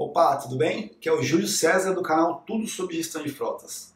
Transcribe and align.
Opa, 0.00 0.36
tudo 0.36 0.54
bem? 0.54 0.94
Que 1.00 1.08
é 1.08 1.12
o 1.12 1.20
Júlio 1.20 1.48
César 1.48 1.92
do 1.92 2.04
canal 2.04 2.44
Tudo 2.46 2.68
sobre 2.68 2.94
Gestão 2.94 3.20
de 3.20 3.30
Frotas. 3.30 3.92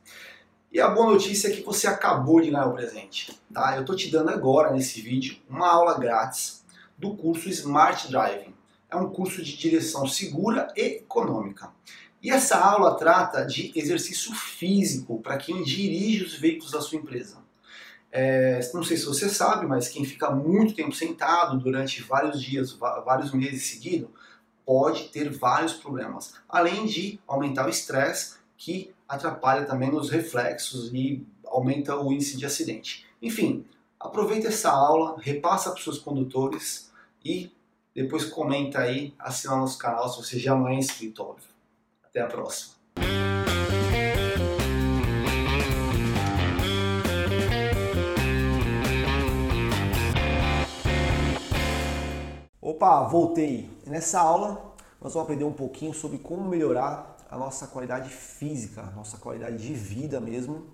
E 0.73 0.81
a 0.81 0.89
boa 0.89 1.13
notícia 1.13 1.47
é 1.47 1.53
que 1.53 1.63
você 1.63 1.87
acabou 1.87 2.41
de 2.41 2.51
ganhar 2.51 2.67
o 2.67 2.75
presente. 2.75 3.41
Tá? 3.55 3.77
Eu 3.77 3.83
estou 3.83 3.95
te 3.95 4.11
dando 4.11 4.31
agora 4.31 4.73
nesse 4.73 5.01
vídeo 5.01 5.37
uma 5.49 5.69
aula 5.69 5.97
grátis 5.97 6.65
do 6.99 7.15
curso 7.15 7.49
Smart 7.51 8.11
Driving. 8.11 8.53
É 8.91 8.97
um 8.97 9.11
curso 9.11 9.45
de 9.45 9.57
direção 9.57 10.05
segura 10.05 10.67
e 10.77 10.97
econômica. 10.97 11.71
E 12.21 12.33
essa 12.33 12.59
aula 12.59 12.97
trata 12.97 13.45
de 13.45 13.71
exercício 13.77 14.35
físico 14.35 15.21
para 15.21 15.37
quem 15.37 15.63
dirige 15.63 16.25
os 16.25 16.35
veículos 16.35 16.73
da 16.73 16.81
sua 16.81 16.99
empresa. 16.99 17.37
É, 18.11 18.59
não 18.75 18.83
sei 18.83 18.97
se 18.97 19.07
você 19.07 19.29
sabe, 19.29 19.69
mas 19.69 19.87
quem 19.87 20.05
fica 20.05 20.33
muito 20.33 20.75
tempo 20.75 20.93
sentado 20.97 21.61
durante 21.61 22.03
vários 22.03 22.43
dias, 22.43 22.73
vários 22.73 23.33
meses 23.33 23.67
seguidos, 23.67 24.11
pode 24.65 25.09
ter 25.09 25.31
vários 25.31 25.75
problemas. 25.75 26.35
Além 26.49 26.87
de 26.87 27.21
aumentar 27.27 27.67
o 27.67 27.71
estresse, 27.71 28.37
que 28.57 28.95
atrapalha 29.09 29.67
também 29.67 29.91
nos 29.91 30.11
reflexos 30.11 30.93
e 30.93 31.27
aumenta 31.45 31.97
o 31.97 32.13
índice 32.13 32.37
de 32.37 32.47
acidente. 32.47 33.07
Enfim, 33.21 33.67
aproveita 33.99 34.49
essa 34.49 34.71
aula, 34.71 35.17
repassa 35.21 35.71
para 35.71 35.79
os 35.79 35.85
seus 35.85 35.99
condutores 35.99 36.91
e 37.25 37.51
depois 37.95 38.25
comenta 38.25 38.81
aí, 38.81 39.15
assina 39.19 39.57
nosso 39.57 39.79
canal 39.79 40.09
se 40.09 40.17
você 40.17 40.39
já 40.39 40.55
não 40.55 40.69
é 40.69 40.75
inscrito, 40.75 41.23
óbvio. 41.23 41.49
Até 42.03 42.21
a 42.21 42.27
próxima. 42.27 42.82
Opa, 52.83 53.05
voltei. 53.05 53.71
Nessa 53.87 54.19
aula 54.19 54.75
nós 55.01 55.15
vamos 55.15 55.29
aprender 55.29 55.45
um 55.45 55.53
pouquinho 55.53 55.95
sobre 55.95 56.19
como 56.19 56.43
melhorar 56.49 57.17
a 57.31 57.39
nossa 57.39 57.69
qualidade 57.69 58.09
física, 58.09 58.81
a 58.81 58.91
nossa 58.91 59.17
qualidade 59.19 59.57
de 59.57 59.73
vida 59.73 60.21
mesmo, 60.21 60.67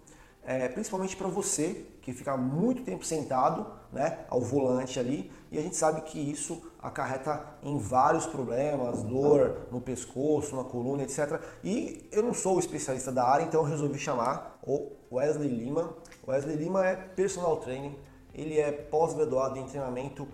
é, 0.43 0.71
principalmente 0.71 1.15
para 1.15 1.29
você 1.29 1.85
que 2.01 2.15
fica 2.15 2.35
muito 2.35 2.83
tempo 2.83 3.05
sentado 3.05 3.67
né, 3.93 4.21
ao 4.31 4.41
volante 4.41 4.99
ali 4.99 5.31
e 5.53 5.59
a 5.59 5.61
gente 5.61 5.77
sabe 5.77 6.01
que 6.01 6.19
isso 6.19 6.63
acarreta 6.83 7.45
em 7.63 7.77
vários 7.77 8.25
problemas, 8.25 9.03
dor 9.03 9.69
no 9.71 9.79
pescoço, 9.79 10.57
na 10.57 10.65
coluna, 10.65 11.03
etc. 11.03 11.39
E 11.63 12.09
eu 12.11 12.23
não 12.23 12.33
sou 12.33 12.57
o 12.57 12.59
especialista 12.59 13.13
da 13.13 13.29
área, 13.29 13.45
então 13.45 13.61
eu 13.61 13.67
resolvi 13.67 13.99
chamar 13.99 14.59
o 14.67 14.93
Wesley 15.13 15.51
Lima. 15.51 15.93
Wesley 16.27 16.57
Lima 16.57 16.87
é 16.87 16.97
personal 16.97 17.59
training, 17.59 17.95
ele 18.33 18.59
é 18.59 18.73
pós-graduado 18.73 19.59
em 19.59 19.67
treinamento 19.67 20.27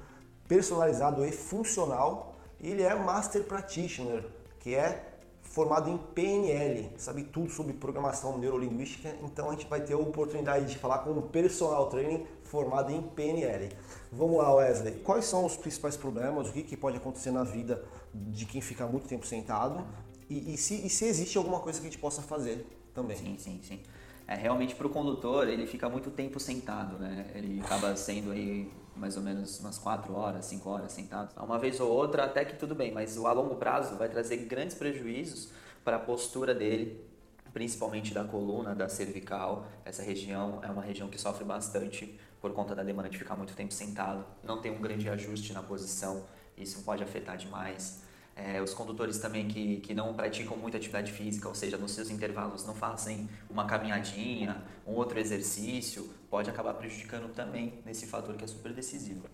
personalizado 0.55 1.27
e 1.27 1.33
funcional. 1.33 2.37
E 2.61 2.71
ele 2.71 2.83
é 2.83 2.95
Master 2.95 3.43
Practitioner, 3.43 4.25
que 4.61 4.75
é 4.75 5.11
formado 5.43 5.91
em 5.91 5.99
PNL, 5.99 6.91
sabe 6.97 7.25
tudo 7.25 7.51
sobre 7.51 7.73
programação 7.73 8.39
neurolinguística, 8.39 9.15
então 9.23 9.51
a 9.51 9.53
gente 9.53 9.67
vai 9.67 9.81
ter 9.81 9.93
a 9.93 9.99
oportunidade 9.99 10.67
de 10.67 10.79
falar 10.79 10.99
com 10.99 11.11
um 11.11 11.23
personal 11.23 11.89
training 11.89 12.27
formado 12.45 12.91
em 12.93 13.03
PNL. 13.03 13.69
Vamos 14.11 14.39
lá, 14.39 14.53
Wesley. 14.55 14.95
Quais 15.01 15.27
são 15.27 15.45
os 15.45 15.57
principais 15.57 15.97
problemas? 15.97 16.49
O 16.49 16.53
que, 16.53 16.63
que 16.63 16.77
pode 16.77 16.97
acontecer 16.97 17.31
na 17.31 17.45
vida 17.45 17.85
de 18.15 18.47
quem 18.47 18.61
fica 18.61 18.87
muito 18.87 19.07
tempo 19.07 19.27
sentado? 19.27 19.85
E, 20.31 20.55
e, 20.55 20.57
se, 20.57 20.87
e 20.87 20.89
se 20.89 21.05
existe 21.05 21.37
alguma 21.37 21.61
coisa 21.61 21.81
que 21.81 21.87
a 21.87 21.91
gente 21.91 22.01
possa 22.01 22.23
fazer 22.23 22.67
também? 22.95 23.17
Sim, 23.17 23.37
sim, 23.39 23.61
sim. 23.63 23.81
É, 24.27 24.35
realmente 24.35 24.75
para 24.75 24.87
o 24.87 24.91
condutor, 24.91 25.49
ele 25.49 25.67
fica 25.67 25.89
muito 25.89 26.11
tempo 26.11 26.41
sentado, 26.41 26.99
né? 26.99 27.31
Ele 27.35 27.61
acaba 27.61 27.95
sendo 27.95 28.31
aí 28.31 28.73
mais 28.97 29.17
ou 29.17 29.23
menos 29.23 29.61
umas 29.61 29.79
4 29.79 30.15
horas, 30.15 30.45
5 30.47 30.69
horas 30.69 30.93
sentado. 30.93 31.35
Uma 31.43 31.59
vez 31.59 31.79
ou 31.81 31.91
outra 31.91 32.25
até 32.25 32.45
que 32.45 32.57
tudo 32.57 32.75
bem, 32.75 32.93
mas 32.93 33.19
a 33.19 33.33
longo 33.33 33.57
prazo 33.57 33.97
vai 33.97 34.09
trazer 34.09 34.39
grandes 34.39 34.77
prejuízos 34.77 35.51
para 35.85 35.97
a 35.97 35.99
postura 35.99 36.55
dele, 36.55 37.05
principalmente 37.53 38.15
da 38.15 38.25
coluna, 38.25 38.75
da 38.75 38.89
cervical. 38.89 39.67
Essa 39.85 40.03
região 40.03 40.61
é 40.63 40.69
uma 40.69 40.83
região 40.83 41.09
que 41.09 41.21
sofre 41.21 41.45
bastante 41.45 42.19
por 42.41 42.53
conta 42.53 42.75
da 42.75 42.83
demanda 42.83 43.09
de 43.09 43.19
ficar 43.19 43.37
muito 43.37 43.55
tempo 43.55 43.73
sentado, 43.73 44.25
não 44.43 44.61
tem 44.61 44.71
um 44.71 44.81
grande 44.81 45.09
ajuste 45.09 45.53
na 45.55 45.63
posição, 45.63 46.25
isso 46.59 46.83
pode 46.83 47.03
afetar 47.03 47.39
demais. 47.39 48.03
É, 48.37 48.61
os 48.61 48.75
condutores 48.75 49.19
também 49.19 49.47
que, 49.47 49.77
que 49.77 49.95
não 49.95 50.13
praticam 50.13 50.57
muita 50.57 50.77
atividade 50.77 51.13
física, 51.13 51.49
ou 51.49 51.55
seja, 51.55 51.77
nos 51.77 51.93
seus 51.93 52.11
intervalos 52.11 52.67
não 52.67 52.75
fazem 52.75 53.29
uma 53.49 53.65
caminhadinha, 53.65 54.61
um 54.85 54.93
outro 54.93 55.21
exercício, 55.21 56.11
pode 56.29 56.51
acabar 56.51 56.75
prejudicando 56.75 57.33
também 57.33 57.75
nesse 57.87 58.07
fator 58.07 58.35
que 58.35 58.43
é 58.45 58.47
super 58.49 58.73
decisivo. 58.73 59.29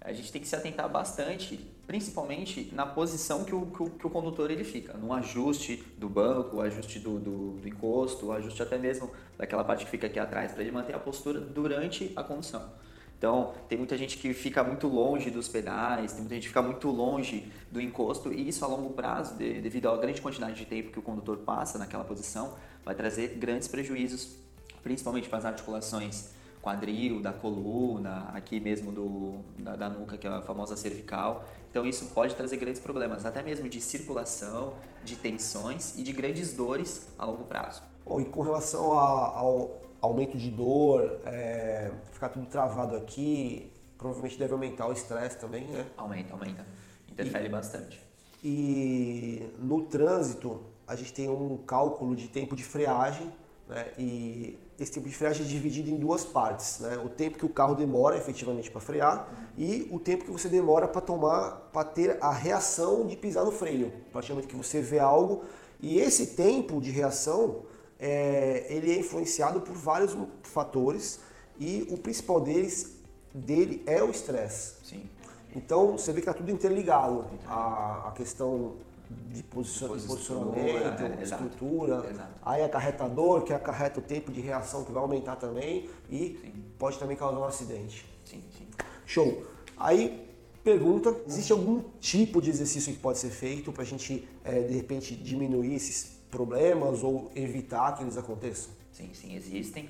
A 0.00 0.12
gente 0.12 0.30
tem 0.30 0.40
que 0.40 0.46
se 0.46 0.54
atentar 0.54 0.88
bastante, 0.88 1.56
principalmente 1.84 2.70
na 2.72 2.86
posição 2.86 3.44
que 3.44 3.52
o, 3.52 3.66
que 3.66 3.82
o, 3.82 3.90
que 3.90 4.06
o 4.06 4.10
condutor 4.10 4.52
ele 4.52 4.62
fica, 4.62 4.92
no 4.92 5.12
ajuste 5.12 5.82
do 5.98 6.08
banco, 6.08 6.60
ajuste 6.60 7.00
do, 7.00 7.18
do, 7.18 7.52
do 7.54 7.68
encosto, 7.68 8.30
ajuste 8.30 8.62
até 8.62 8.78
mesmo 8.78 9.10
daquela 9.36 9.64
parte 9.64 9.84
que 9.84 9.90
fica 9.90 10.06
aqui 10.06 10.20
atrás, 10.20 10.52
para 10.52 10.62
ele 10.62 10.70
manter 10.70 10.94
a 10.94 11.00
postura 11.00 11.40
durante 11.40 12.12
a 12.14 12.22
condução. 12.22 12.70
Então, 13.18 13.54
tem 13.68 13.78
muita 13.78 13.96
gente 13.96 14.18
que 14.18 14.34
fica 14.34 14.62
muito 14.62 14.86
longe 14.86 15.30
dos 15.30 15.48
pedais, 15.48 16.12
tem 16.12 16.20
muita 16.20 16.34
gente 16.34 16.44
que 16.44 16.48
fica 16.48 16.62
muito 16.62 16.88
longe 16.90 17.50
do 17.70 17.80
encosto, 17.80 18.32
e 18.32 18.48
isso 18.48 18.64
a 18.64 18.68
longo 18.68 18.90
prazo, 18.90 19.36
de, 19.36 19.60
devido 19.60 19.88
à 19.88 19.96
grande 19.96 20.20
quantidade 20.20 20.54
de 20.54 20.66
tempo 20.66 20.90
que 20.90 20.98
o 20.98 21.02
condutor 21.02 21.38
passa 21.38 21.78
naquela 21.78 22.04
posição, 22.04 22.54
vai 22.84 22.94
trazer 22.94 23.28
grandes 23.38 23.68
prejuízos, 23.68 24.36
principalmente 24.82 25.28
para 25.28 25.38
as 25.38 25.44
articulações 25.46 26.36
quadril, 26.66 27.22
da 27.22 27.32
coluna, 27.32 28.28
aqui 28.34 28.58
mesmo 28.58 28.90
do, 28.90 29.38
da, 29.56 29.76
da 29.76 29.88
nuca, 29.88 30.18
que 30.18 30.26
é 30.26 30.30
a 30.30 30.42
famosa 30.42 30.76
cervical. 30.76 31.44
Então, 31.70 31.86
isso 31.86 32.06
pode 32.06 32.34
trazer 32.34 32.56
grandes 32.56 32.80
problemas, 32.80 33.24
até 33.24 33.40
mesmo 33.40 33.68
de 33.68 33.80
circulação, 33.80 34.74
de 35.04 35.14
tensões 35.14 35.96
e 35.96 36.02
de 36.02 36.12
grandes 36.12 36.52
dores 36.54 37.06
a 37.16 37.24
longo 37.24 37.44
prazo. 37.44 37.82
Bom, 38.04 38.20
e 38.20 38.24
com 38.24 38.42
relação 38.42 38.98
a, 38.98 39.38
ao 39.38 39.85
aumento 40.00 40.36
de 40.36 40.50
dor, 40.50 41.20
é, 41.24 41.90
ficar 42.12 42.28
tudo 42.28 42.46
travado 42.46 42.96
aqui, 42.96 43.72
provavelmente 43.96 44.38
deve 44.38 44.52
aumentar 44.52 44.86
o 44.88 44.92
estresse 44.92 45.38
também, 45.38 45.64
né? 45.66 45.86
Aumenta, 45.96 46.32
aumenta. 46.32 46.66
Interfere 47.10 47.46
e, 47.46 47.48
bastante. 47.48 48.00
E 48.44 49.50
no 49.58 49.82
trânsito, 49.82 50.62
a 50.86 50.94
gente 50.94 51.12
tem 51.12 51.28
um 51.28 51.56
cálculo 51.56 52.14
de 52.14 52.28
tempo 52.28 52.54
de 52.54 52.62
freagem, 52.62 53.32
né? 53.68 53.92
E 53.98 54.58
esse 54.78 54.92
tempo 54.92 55.08
de 55.08 55.14
freagem 55.14 55.44
é 55.44 55.48
dividido 55.48 55.90
em 55.90 55.96
duas 55.96 56.24
partes, 56.24 56.80
né? 56.80 56.96
O 56.98 57.08
tempo 57.08 57.38
que 57.38 57.46
o 57.46 57.48
carro 57.48 57.74
demora 57.74 58.16
efetivamente 58.16 58.70
para 58.70 58.80
frear 58.80 59.28
e 59.56 59.88
o 59.90 59.98
tempo 59.98 60.24
que 60.24 60.30
você 60.30 60.48
demora 60.48 60.86
para 60.86 61.00
tomar, 61.00 61.70
para 61.72 61.84
ter 61.84 62.18
a 62.20 62.30
reação 62.30 63.06
de 63.06 63.16
pisar 63.16 63.44
no 63.44 63.50
freio. 63.50 63.92
Praticamente 64.12 64.46
que 64.46 64.56
você 64.56 64.80
vê 64.80 64.98
algo 64.98 65.44
e 65.80 65.98
esse 65.98 66.28
tempo 66.28 66.80
de 66.80 66.90
reação 66.90 67.62
é, 67.98 68.66
ele 68.68 68.92
é 68.92 68.98
influenciado 68.98 69.60
por 69.60 69.74
vários 69.74 70.16
fatores 70.42 71.20
e 71.58 71.86
o 71.90 71.96
principal 71.96 72.40
deles 72.40 72.96
dele 73.34 73.82
é 73.86 74.02
o 74.02 74.10
estresse. 74.10 74.74
Sim. 74.84 75.08
Então 75.54 75.92
você 75.92 76.12
vê 76.12 76.20
que 76.20 76.28
está 76.28 76.34
tudo 76.34 76.50
interligado. 76.50 77.24
A, 77.46 78.08
a 78.08 78.12
questão 78.12 78.76
de, 79.08 79.42
posicion, 79.42 79.96
de 79.96 80.06
posicionamento, 80.06 81.02
é, 81.02 81.22
estrutura, 81.22 82.06
exato. 82.10 82.28
aí 82.42 82.62
acarretador, 82.62 83.42
que 83.42 83.52
acarreta 83.52 84.00
o 84.00 84.02
tempo 84.02 84.32
de 84.32 84.40
reação 84.40 84.84
que 84.84 84.92
vai 84.92 85.02
aumentar 85.02 85.36
também 85.36 85.88
e 86.10 86.38
sim. 86.40 86.52
pode 86.78 86.98
também 86.98 87.16
causar 87.16 87.38
um 87.38 87.44
acidente. 87.44 88.04
Sim, 88.24 88.42
sim. 88.56 88.66
Show. 89.04 89.44
Aí 89.76 90.26
pergunta, 90.64 91.14
existe 91.28 91.52
algum 91.52 91.80
tipo 92.00 92.42
de 92.42 92.50
exercício 92.50 92.92
que 92.92 92.98
pode 92.98 93.18
ser 93.18 93.30
feito 93.30 93.72
para 93.72 93.82
a 93.82 93.86
gente, 93.86 94.28
é, 94.42 94.62
de 94.62 94.74
repente, 94.74 95.14
diminuir 95.14 95.74
esses 95.74 96.15
problemas 96.30 97.02
ou 97.02 97.30
evitar 97.34 97.96
que 97.96 98.02
eles 98.02 98.16
aconteçam? 98.16 98.72
Sim, 98.92 99.10
sim, 99.12 99.34
existem. 99.34 99.88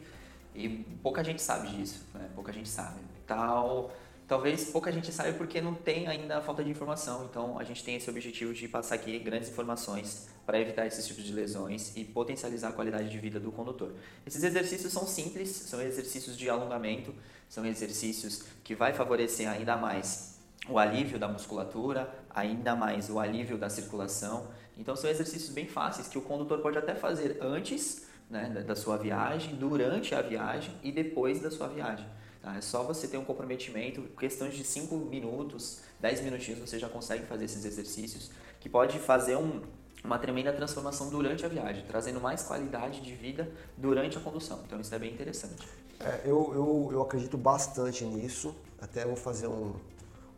E 0.54 0.68
pouca 1.02 1.22
gente 1.22 1.42
sabe 1.42 1.68
disso, 1.68 2.04
né? 2.14 2.28
pouca 2.34 2.52
gente 2.52 2.68
sabe. 2.68 2.98
Tal, 3.26 3.92
talvez 4.26 4.64
pouca 4.70 4.90
gente 4.90 5.12
sabe 5.12 5.34
porque 5.34 5.60
não 5.60 5.74
tem 5.74 6.06
ainda 6.06 6.38
a 6.38 6.40
falta 6.40 6.64
de 6.64 6.70
informação. 6.70 7.26
Então 7.30 7.58
a 7.58 7.64
gente 7.64 7.84
tem 7.84 7.96
esse 7.96 8.08
objetivo 8.08 8.54
de 8.54 8.66
passar 8.66 8.94
aqui 8.94 9.18
grandes 9.18 9.50
informações 9.50 10.28
para 10.46 10.58
evitar 10.58 10.86
esses 10.86 11.06
tipos 11.06 11.24
de 11.24 11.32
lesões 11.32 11.94
e 11.96 12.04
potencializar 12.04 12.68
a 12.68 12.72
qualidade 12.72 13.10
de 13.10 13.18
vida 13.18 13.38
do 13.38 13.52
condutor. 13.52 13.92
Esses 14.26 14.42
exercícios 14.42 14.92
são 14.92 15.06
simples, 15.06 15.50
são 15.50 15.80
exercícios 15.82 16.36
de 16.36 16.48
alongamento, 16.48 17.14
são 17.48 17.66
exercícios 17.66 18.44
que 18.64 18.74
vai 18.74 18.92
favorecer 18.92 19.48
ainda 19.48 19.76
mais 19.76 20.36
o 20.68 20.78
alívio 20.78 21.18
da 21.18 21.28
musculatura, 21.28 22.12
ainda 22.30 22.74
mais 22.74 23.10
o 23.10 23.18
alívio 23.18 23.58
da 23.58 23.68
circulação 23.68 24.48
então 24.76 24.94
são 24.94 25.08
exercícios 25.08 25.50
bem 25.50 25.66
fáceis 25.66 26.08
que 26.08 26.18
o 26.18 26.22
condutor 26.22 26.58
pode 26.58 26.76
até 26.76 26.94
fazer 26.94 27.38
antes 27.40 28.06
né, 28.28 28.64
da 28.66 28.74
sua 28.74 28.96
viagem, 28.96 29.54
durante 29.54 30.14
a 30.14 30.20
viagem 30.20 30.74
e 30.82 30.92
depois 30.92 31.40
da 31.40 31.50
sua 31.50 31.68
viagem. 31.68 32.06
Tá? 32.42 32.56
É 32.56 32.60
só 32.60 32.82
você 32.82 33.08
ter 33.08 33.16
um 33.16 33.24
comprometimento, 33.24 34.02
questões 34.18 34.54
de 34.54 34.64
5 34.64 34.94
minutos, 34.96 35.80
10 36.00 36.20
minutinhos 36.22 36.60
você 36.60 36.78
já 36.78 36.88
consegue 36.88 37.24
fazer 37.26 37.44
esses 37.44 37.64
exercícios, 37.64 38.30
que 38.60 38.68
pode 38.68 38.98
fazer 38.98 39.36
um, 39.36 39.62
uma 40.04 40.18
tremenda 40.18 40.52
transformação 40.52 41.08
durante 41.08 41.44
a 41.44 41.48
viagem, 41.48 41.84
trazendo 41.86 42.20
mais 42.20 42.42
qualidade 42.42 43.00
de 43.00 43.14
vida 43.14 43.50
durante 43.76 44.18
a 44.18 44.20
condução. 44.20 44.60
Então 44.66 44.80
isso 44.80 44.94
é 44.94 44.98
bem 44.98 45.12
interessante. 45.12 45.66
É, 45.98 46.22
eu, 46.24 46.52
eu, 46.54 46.88
eu 46.92 47.02
acredito 47.02 47.38
bastante 47.38 48.04
nisso, 48.04 48.54
até 48.80 49.04
vou 49.04 49.16
fazer 49.16 49.46
um, 49.46 49.74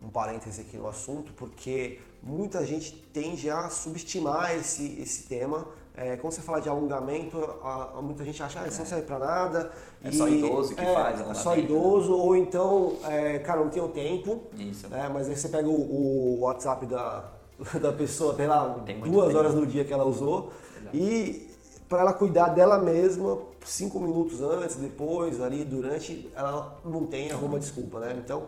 um 0.03 0.09
parêntese 0.09 0.61
aqui 0.61 0.77
no 0.77 0.89
assunto, 0.89 1.33
porque 1.33 2.01
muita 2.23 2.65
gente 2.65 2.93
tende 3.13 3.51
a 3.51 3.69
subestimar 3.69 4.55
esse, 4.57 5.01
esse 5.01 5.25
tema. 5.25 5.67
É, 5.97 6.17
quando 6.17 6.33
você 6.33 6.41
fala 6.41 6.61
de 6.61 6.69
alongamento, 6.69 7.39
a, 7.63 7.99
a 7.99 8.03
muita 8.03 8.25
gente 8.25 8.41
acha 8.41 8.61
que 8.61 8.65
ah, 8.67 8.69
isso 8.69 8.79
não 8.79 8.87
serve 8.87 9.05
para 9.05 9.19
nada. 9.19 9.73
É 10.03 10.09
e, 10.11 10.17
só 10.17 10.29
idoso 10.29 10.75
que 10.75 10.81
é, 10.81 10.95
faz 10.95 11.07
alongamento. 11.07 11.31
É 11.31 11.43
só 11.43 11.57
idoso, 11.57 12.13
ou 12.13 12.37
então, 12.37 12.97
é, 13.05 13.39
cara, 13.41 13.61
não 13.61 13.71
tenho 13.71 13.89
tempo. 13.89 14.43
Isso. 14.57 14.89
Né, 14.89 15.11
mas 15.13 15.29
aí 15.29 15.37
você 15.37 15.49
pega 15.49 15.69
o, 15.69 15.73
o 15.73 16.41
WhatsApp 16.41 16.87
da, 16.87 17.25
da 17.81 17.93
pessoa, 17.93 18.35
tem 18.35 18.47
lá 18.47 18.81
tem 18.87 19.01
duas 19.01 19.35
horas 19.35 19.55
no 19.55 19.67
dia 19.67 19.85
que 19.85 19.93
ela 19.93 20.05
usou. 20.05 20.53
Exato. 20.81 20.97
E 20.97 21.49
para 21.89 22.03
ela 22.03 22.13
cuidar 22.13 22.49
dela 22.49 22.79
mesma, 22.79 23.39
cinco 23.65 23.99
minutos 23.99 24.41
antes, 24.41 24.77
depois, 24.77 25.41
ali, 25.41 25.65
durante, 25.65 26.31
ela 26.37 26.79
não 26.85 27.07
tem 27.07 27.33
alguma 27.33 27.59
desculpa, 27.59 27.99
né? 27.99 28.15
Então, 28.23 28.45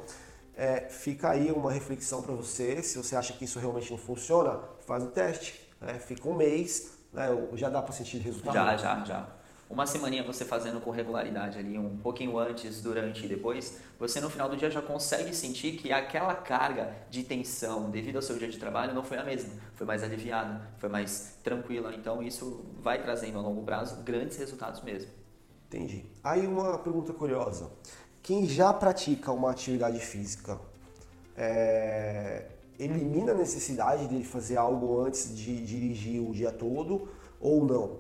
é, 0.60 0.90
fica 0.90 1.30
aí 1.30 1.50
uma 1.50 1.72
reflexão 1.72 2.20
para 2.20 2.34
você. 2.34 2.82
Se 2.82 2.98
você 2.98 3.16
acha 3.16 3.32
que 3.32 3.46
isso 3.46 3.58
realmente 3.58 3.90
não 3.90 3.96
funciona, 3.96 4.60
faz 4.86 5.02
o 5.02 5.06
teste. 5.06 5.58
Né? 5.80 5.94
Fica 5.94 6.28
um 6.28 6.34
mês, 6.34 6.98
né? 7.14 7.28
já 7.54 7.70
dá 7.70 7.80
para 7.80 7.94
sentir 7.94 8.18
resultado? 8.18 8.52
Já, 8.52 8.76
já, 8.76 9.04
já. 9.04 9.26
Uma 9.70 9.86
semaninha 9.86 10.22
você 10.22 10.44
fazendo 10.44 10.78
com 10.78 10.90
regularidade 10.90 11.58
ali, 11.58 11.78
um 11.78 11.96
pouquinho 11.96 12.36
antes, 12.38 12.82
durante 12.82 13.24
e 13.24 13.28
depois, 13.28 13.80
você 13.98 14.20
no 14.20 14.28
final 14.28 14.50
do 14.50 14.56
dia 14.56 14.70
já 14.70 14.82
consegue 14.82 15.34
sentir 15.34 15.78
que 15.78 15.92
aquela 15.92 16.34
carga 16.34 16.94
de 17.08 17.22
tensão 17.22 17.88
devido 17.88 18.16
ao 18.16 18.22
seu 18.22 18.36
dia 18.36 18.48
de 18.48 18.58
trabalho 18.58 18.92
não 18.92 19.02
foi 19.02 19.16
a 19.16 19.24
mesma, 19.24 19.48
foi 19.76 19.86
mais 19.86 20.02
aliviada, 20.02 20.60
foi 20.76 20.90
mais 20.90 21.38
tranquila. 21.42 21.94
Então 21.94 22.22
isso 22.22 22.66
vai 22.80 23.00
trazendo 23.00 23.38
a 23.38 23.40
longo 23.40 23.62
prazo 23.62 24.02
grandes 24.02 24.36
resultados 24.36 24.82
mesmo. 24.82 25.10
Entendi. 25.68 26.04
Aí 26.22 26.46
uma 26.46 26.76
pergunta 26.78 27.14
curiosa 27.14 27.70
quem 28.30 28.46
já 28.46 28.72
pratica 28.72 29.32
uma 29.32 29.50
atividade 29.50 29.98
física 29.98 30.56
é, 31.36 32.46
elimina 32.78 33.32
a 33.32 33.34
necessidade 33.34 34.06
de 34.06 34.22
fazer 34.22 34.56
algo 34.56 35.00
antes 35.00 35.36
de 35.36 35.60
dirigir 35.60 36.22
o 36.22 36.32
dia 36.32 36.52
todo 36.52 37.08
ou 37.40 37.64
não? 37.64 37.96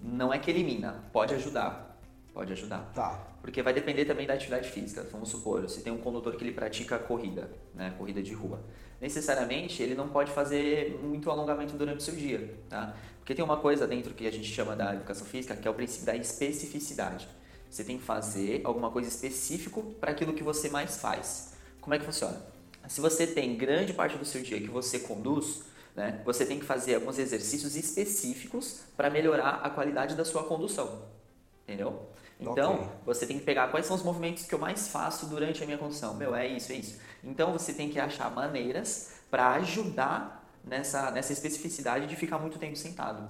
Não 0.00 0.32
é 0.32 0.38
que 0.38 0.48
elimina, 0.48 1.02
pode 1.12 1.34
ajudar. 1.34 1.98
Pode 2.32 2.52
ajudar. 2.52 2.92
Tá. 2.94 3.26
Porque 3.42 3.60
vai 3.60 3.74
depender 3.74 4.04
também 4.04 4.24
da 4.24 4.34
atividade 4.34 4.70
física. 4.70 5.04
Vamos 5.10 5.30
supor, 5.30 5.62
você 5.62 5.80
tem 5.80 5.92
um 5.92 5.98
condutor 5.98 6.36
que 6.36 6.44
ele 6.44 6.52
pratica 6.52 6.96
corrida, 6.96 7.50
né, 7.74 7.92
corrida 7.98 8.22
de 8.22 8.32
rua. 8.32 8.60
Necessariamente 9.00 9.82
ele 9.82 9.96
não 9.96 10.10
pode 10.10 10.30
fazer 10.30 10.96
muito 11.02 11.28
alongamento 11.28 11.76
durante 11.76 11.98
o 11.98 12.02
seu 12.02 12.14
dia, 12.14 12.56
tá? 12.68 12.94
Porque 13.18 13.34
tem 13.34 13.44
uma 13.44 13.56
coisa 13.56 13.84
dentro 13.84 14.14
que 14.14 14.28
a 14.28 14.30
gente 14.30 14.46
chama 14.46 14.76
da 14.76 14.94
educação 14.94 15.26
física, 15.26 15.56
que 15.56 15.66
é 15.66 15.70
o 15.72 15.74
princípio 15.74 16.06
da 16.06 16.14
especificidade. 16.14 17.26
Você 17.74 17.82
tem 17.82 17.98
que 17.98 18.04
fazer 18.04 18.60
alguma 18.62 18.88
coisa 18.88 19.08
específico 19.08 19.82
para 19.98 20.12
aquilo 20.12 20.32
que 20.32 20.44
você 20.44 20.68
mais 20.68 20.96
faz. 20.96 21.54
Como 21.80 21.92
é 21.92 21.98
que 21.98 22.04
funciona? 22.04 22.40
Se 22.86 23.00
você 23.00 23.26
tem 23.26 23.56
grande 23.56 23.92
parte 23.92 24.16
do 24.16 24.24
seu 24.24 24.42
dia 24.42 24.60
que 24.60 24.68
você 24.68 25.00
conduz, 25.00 25.64
né, 25.92 26.22
você 26.24 26.46
tem 26.46 26.60
que 26.60 26.64
fazer 26.64 26.94
alguns 26.94 27.18
exercícios 27.18 27.74
específicos 27.74 28.82
para 28.96 29.10
melhorar 29.10 29.54
a 29.54 29.70
qualidade 29.70 30.14
da 30.14 30.24
sua 30.24 30.44
condução. 30.44 31.02
Entendeu? 31.64 32.10
Então, 32.38 32.74
okay. 32.74 32.88
você 33.04 33.26
tem 33.26 33.40
que 33.40 33.44
pegar 33.44 33.66
quais 33.72 33.86
são 33.86 33.96
os 33.96 34.04
movimentos 34.04 34.44
que 34.44 34.54
eu 34.54 34.58
mais 34.60 34.86
faço 34.86 35.26
durante 35.26 35.60
a 35.60 35.66
minha 35.66 35.78
condução. 35.78 36.14
Meu, 36.14 36.32
é 36.32 36.46
isso, 36.46 36.70
é 36.70 36.76
isso. 36.76 37.00
Então, 37.24 37.52
você 37.52 37.72
tem 37.72 37.90
que 37.90 37.98
achar 37.98 38.30
maneiras 38.30 39.14
para 39.28 39.50
ajudar 39.54 40.48
nessa, 40.64 41.10
nessa 41.10 41.32
especificidade 41.32 42.06
de 42.06 42.14
ficar 42.14 42.38
muito 42.38 42.56
tempo 42.56 42.76
sentado. 42.76 43.28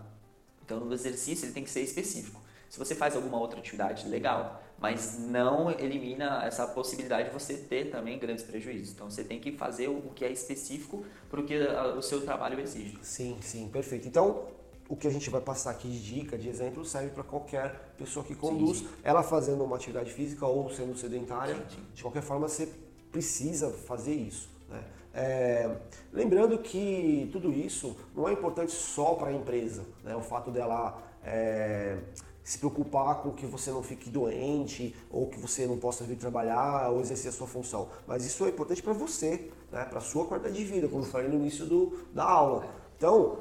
Então, 0.63 0.81
no 0.81 0.93
exercício, 0.93 1.47
ele 1.47 1.55
tem 1.55 1.65
que 1.65 1.71
ser 1.71 1.81
específico. 1.81 2.44
Se 2.75 2.79
você 2.81 2.93
faz 2.93 3.15
alguma 3.15 3.39
outra 3.39 3.61
atividade, 3.61 4.09
legal, 4.09 4.61
mas 4.81 5.17
não 5.17 5.71
elimina 5.71 6.45
essa 6.45 6.67
possibilidade 6.67 7.29
de 7.29 7.33
você 7.33 7.55
ter 7.57 7.89
também 7.89 8.19
grandes 8.19 8.43
prejuízos. 8.43 8.93
Então 8.93 9.09
você 9.09 9.23
tem 9.23 9.39
que 9.39 9.53
fazer 9.53 9.87
o 9.87 10.11
que 10.13 10.25
é 10.25 10.33
específico 10.33 11.05
para 11.31 11.39
o 11.39 11.45
que 11.45 11.57
o 11.57 12.03
seu 12.03 12.23
trabalho 12.23 12.59
exige. 12.59 12.99
Sim, 13.01 13.39
sim, 13.41 13.69
perfeito. 13.69 14.09
Então 14.09 14.49
o 14.89 14.97
que 14.97 15.07
a 15.07 15.11
gente 15.11 15.31
vai 15.31 15.41
passar 15.41 15.71
aqui 15.71 15.87
de 15.87 16.03
dica, 16.03 16.37
de 16.37 16.49
exemplo, 16.49 16.85
serve 16.85 17.11
para 17.11 17.23
qualquer 17.23 17.95
pessoa 17.97 18.25
que 18.25 18.35
conduz. 18.35 18.79
Sim, 18.79 18.85
sim. 18.87 18.95
Ela 19.05 19.23
fazendo 19.23 19.63
uma 19.63 19.77
atividade 19.77 20.13
física 20.13 20.45
ou 20.45 20.69
sendo 20.71 20.99
sedentária, 20.99 21.55
sim, 21.55 21.81
de 21.95 22.03
qualquer 22.03 22.23
forma 22.23 22.49
você 22.49 22.69
precisa 23.13 23.71
fazer 23.71 24.15
isso. 24.15 24.51
Né? 24.69 24.83
É, 25.15 25.77
lembrando 26.13 26.59
que 26.59 27.29
tudo 27.31 27.53
isso 27.53 27.97
não 28.17 28.29
é 28.29 28.33
importante 28.33 28.73
só 28.73 29.15
para 29.15 29.29
a 29.29 29.33
empresa, 29.33 29.85
né? 30.03 30.17
o 30.17 30.21
fato 30.21 30.51
dela 30.51 31.01
é, 31.25 31.99
se 32.45 32.59
preocupar 32.59 33.23
com 33.23 33.33
que 33.33 33.47
você 33.47 33.71
não 33.71 33.83
fique 33.83 34.11
doente 34.11 34.95
ou 35.11 35.27
que 35.27 35.41
você 35.41 35.67
não 35.67 35.79
possa 35.79 36.05
vir 36.05 36.17
trabalhar 36.17 36.91
ou 36.91 37.01
exercer 37.01 37.31
a 37.31 37.33
sua 37.33 37.47
função. 37.47 37.89
Mas 38.07 38.25
isso 38.27 38.45
é 38.45 38.51
importante 38.51 38.83
para 38.83 38.93
você, 38.93 39.51
né? 39.73 39.85
para 39.87 39.99
a 39.99 40.03
sua 40.03 40.27
qualidade 40.27 40.55
de 40.55 40.65
vida, 40.65 40.87
como 40.87 41.03
eu 41.03 41.07
falei 41.07 41.29
no 41.29 41.37
início 41.37 41.65
do, 41.65 41.99
da 42.13 42.23
aula. 42.23 42.69
Então, 42.99 43.39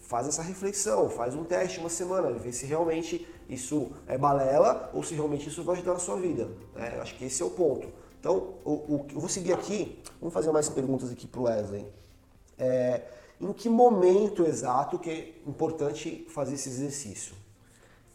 faz 0.00 0.26
essa 0.26 0.42
reflexão, 0.42 1.10
faz 1.10 1.34
um 1.34 1.44
teste 1.44 1.78
uma 1.80 1.90
semana, 1.90 2.30
vê 2.32 2.50
se 2.50 2.64
realmente 2.64 3.28
isso 3.46 3.92
é 4.06 4.16
balela 4.16 4.90
ou 4.94 5.02
se 5.02 5.14
realmente 5.14 5.48
isso 5.48 5.62
vai 5.62 5.76
ajudar 5.76 5.92
na 5.92 5.98
sua 5.98 6.16
vida. 6.16 6.48
Né? 6.74 6.94
Eu 6.96 7.02
acho 7.02 7.14
que 7.16 7.26
esse 7.26 7.42
é 7.42 7.44
o 7.44 7.50
ponto. 7.50 7.88
Então, 8.18 8.54
o, 8.64 9.04
eu 9.12 9.20
vou 9.20 9.28
seguir 9.28 9.52
aqui, 9.52 10.02
vamos 10.18 10.32
fazer 10.32 10.50
mais 10.50 10.68
perguntas 10.68 11.12
aqui 11.12 11.26
para 11.26 11.40
o 11.40 11.44
Wesley. 11.44 11.86
É, 12.58 13.02
em 13.38 13.52
que 13.52 13.68
momento 13.68 14.46
exato 14.46 14.98
que 14.98 15.10
é 15.10 15.34
importante 15.46 16.26
fazer 16.30 16.54
esse 16.54 16.70
exercício? 16.70 17.34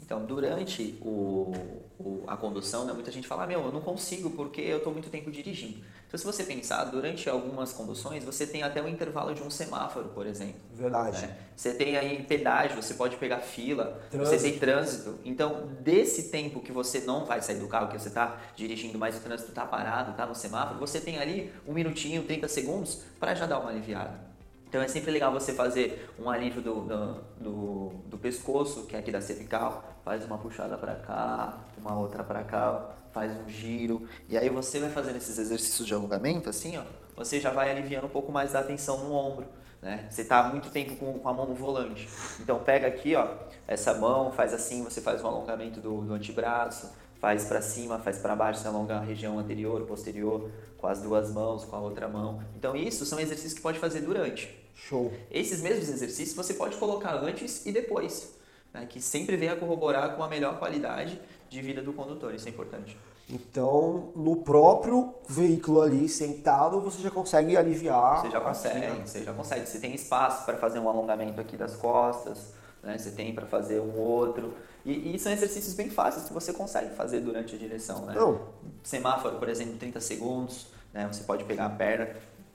Então, 0.02 0.26
durante 0.26 0.98
o, 1.02 1.54
o, 2.00 2.24
a 2.28 2.36
condução, 2.36 2.86
né, 2.86 2.94
muita 2.94 3.12
gente 3.12 3.28
fala, 3.28 3.46
meu, 3.46 3.62
eu 3.62 3.72
não 3.72 3.82
consigo 3.82 4.32
porque 4.32 4.60
eu 4.60 4.78
estou 4.78 4.92
muito 4.92 5.10
tempo 5.10 5.32
dirigindo. 5.32 5.80
Então, 6.08 6.18
se 6.18 6.26
você 6.26 6.44
pensar, 6.44 6.84
durante 6.86 7.30
algumas 7.30 7.72
conduções, 7.72 8.24
você 8.24 8.46
tem 8.46 8.64
até 8.64 8.82
o 8.82 8.86
um 8.86 8.90
intervalo 8.90 9.34
de 9.34 9.42
um 9.42 9.50
semáforo, 9.50 10.10
por 10.10 10.28
exemplo. 10.28 10.60
Verdade. 10.74 11.22
Né? 11.22 11.38
Você 11.56 11.74
tem 11.74 11.96
aí 11.96 12.24
pedágio, 12.24 12.82
você 12.82 12.96
pode 12.96 13.16
pegar 13.16 13.38
fila, 13.38 14.02
trânsito. 14.10 14.38
você 14.38 14.50
tem 14.50 14.60
trânsito. 14.60 15.20
Então, 15.24 15.70
desse 15.80 16.30
tempo 16.30 16.60
que 16.60 16.72
você 16.72 17.00
não 17.02 17.24
vai 17.24 17.42
sair 17.42 17.60
do 17.60 17.68
carro, 17.70 17.88
que 17.88 17.98
você 17.98 18.10
está 18.10 18.42
dirigindo, 18.56 19.00
mas 19.00 19.16
o 19.16 19.22
trânsito 19.22 19.52
está 19.52 19.66
parado, 19.66 20.12
está 20.12 20.26
no 20.26 20.36
semáforo, 20.36 20.80
você 20.80 21.00
tem 21.00 21.20
ali 21.20 21.54
um 21.66 21.74
minutinho, 21.74 22.24
30 22.24 22.48
segundos 22.50 23.04
para 23.18 23.34
já 23.34 23.46
dar 23.46 23.60
uma 23.60 23.70
aliviada. 23.70 24.32
Então 24.72 24.82
é 24.82 24.88
sempre 24.88 25.12
legal 25.12 25.34
você 25.34 25.54
fazer 25.54 26.10
um 26.18 26.30
alívio 26.30 26.62
do, 26.62 26.76
do, 26.82 27.14
do, 27.42 27.90
do 28.06 28.18
pescoço, 28.18 28.86
que 28.86 28.96
é 28.96 29.00
aqui 29.00 29.12
da 29.12 29.20
cervical, 29.20 29.91
faz 30.04 30.26
uma 30.26 30.38
puxada 30.38 30.78
para 30.78 30.96
cá, 30.96 31.58
uma 31.78 31.98
outra 31.98 32.24
para 32.24 32.44
cá, 32.44 32.90
faz 33.12 33.32
um 33.36 33.50
giro. 33.50 34.08
E 34.28 34.38
aí 34.38 34.50
você 34.50 34.80
vai 34.80 34.90
fazendo 34.90 35.18
esses 35.18 35.38
exercícios 35.38 35.88
de 35.88 35.94
alongamento, 35.94 36.50
assim, 36.50 36.78
ó, 36.78 36.84
você 37.16 37.40
já 37.40 37.52
vai 37.52 37.72
aliviando 37.72 38.08
um 38.08 38.10
pouco 38.10 38.32
mais 38.32 38.54
da 38.54 38.64
tensão 38.64 38.98
no 39.04 39.14
ombro. 39.14 39.46
Né? 39.82 40.08
Você 40.10 40.22
está 40.22 40.44
muito 40.44 40.70
tempo 40.70 40.96
com, 40.96 41.20
com, 41.20 41.28
a 41.28 41.34
mão 41.34 41.48
no 41.48 41.56
volante. 41.56 42.08
Então 42.40 42.60
pega 42.60 42.88
aqui, 42.88 43.16
ó, 43.16 43.28
essa 43.68 43.94
mão, 43.96 44.32
faz 44.32 44.54
assim, 44.54 44.84
você 44.84 45.02
faz 45.02 45.24
um 45.24 45.28
alongamento 45.28 45.80
do, 45.80 46.02
do 46.02 46.14
antebraço, 46.14 46.92
faz 47.20 47.46
para 47.46 47.62
cima, 47.62 47.98
faz 47.98 48.20
para 48.20 48.36
baixo, 48.36 48.62
você 48.62 48.68
alonga 48.68 48.98
a 48.98 49.00
região 49.00 49.40
anterior, 49.40 49.82
posterior, 49.86 50.52
com 50.78 50.88
as 50.88 51.02
duas 51.02 51.32
mãos, 51.32 51.66
com 51.66 51.76
a 51.76 51.80
outra 51.80 52.08
mão. 52.08 52.44
Então 52.56 52.76
isso 52.76 53.06
são 53.06 53.20
exercícios 53.20 53.54
que 53.54 53.62
pode 53.62 53.80
fazer 53.80 54.02
durante. 54.02 54.56
Show. 54.76 55.12
Esses 55.30 55.62
mesmos 55.62 55.90
exercícios 55.90 56.36
você 56.36 56.54
pode 56.54 56.76
colocar 56.78 57.16
antes 57.16 57.66
e 57.66 57.72
depois, 57.72 58.34
né, 58.74 58.86
que 58.86 59.02
sempre 59.02 59.36
venha 59.38 59.56
corroborar 59.56 60.16
com 60.16 60.24
a 60.24 60.28
melhor 60.28 60.58
qualidade 60.58 61.20
de 61.50 61.62
vida 61.62 61.82
do 61.82 61.94
condutor, 61.94 62.34
isso 62.34 62.48
é 62.48 62.52
importante. 62.52 62.98
Então, 63.30 64.12
no 64.14 64.38
próprio 64.38 65.14
veículo 65.28 65.82
ali, 65.82 66.10
sentado, 66.10 66.82
você 66.82 67.02
já 67.02 67.10
consegue 67.10 67.56
aliviar. 67.56 68.22
Você 68.22 68.30
já 68.30 68.42
consegue, 68.42 68.80
né? 68.80 69.02
você 69.06 69.24
já 69.24 69.34
consegue. 69.34 69.66
Você 69.66 69.80
tem 69.80 69.96
espaço 69.96 70.46
para 70.46 70.58
fazer 70.58 70.80
um 70.80 70.90
alongamento 70.90 71.40
aqui 71.40 71.56
das 71.56 71.76
costas, 71.76 72.54
né? 72.84 72.98
você 72.98 73.12
tem 73.12 73.34
para 73.34 73.46
fazer 73.46 73.80
um 73.80 73.98
outro. 73.98 74.54
E, 74.84 75.16
e, 75.16 75.20
são 75.20 75.32
exercícios 75.32 75.74
bem 75.76 75.90
fáceis 75.90 76.26
que 76.26 76.34
você 76.34 76.52
consegue 76.52 76.94
fazer 76.96 77.22
durante 77.22 77.56
a 77.56 77.58
direção. 77.58 78.06
Né? 78.06 78.16
Não. 78.16 78.42
Semáforo, 78.84 79.38
por 79.38 79.48
exemplo, 79.48 79.78
30 79.78 80.02
segundos, 80.02 80.68
né? 80.94 81.08
você 81.10 81.24
pode 81.24 81.46
pegar 81.46 81.68
a 81.68 81.70
perna, 81.70 82.10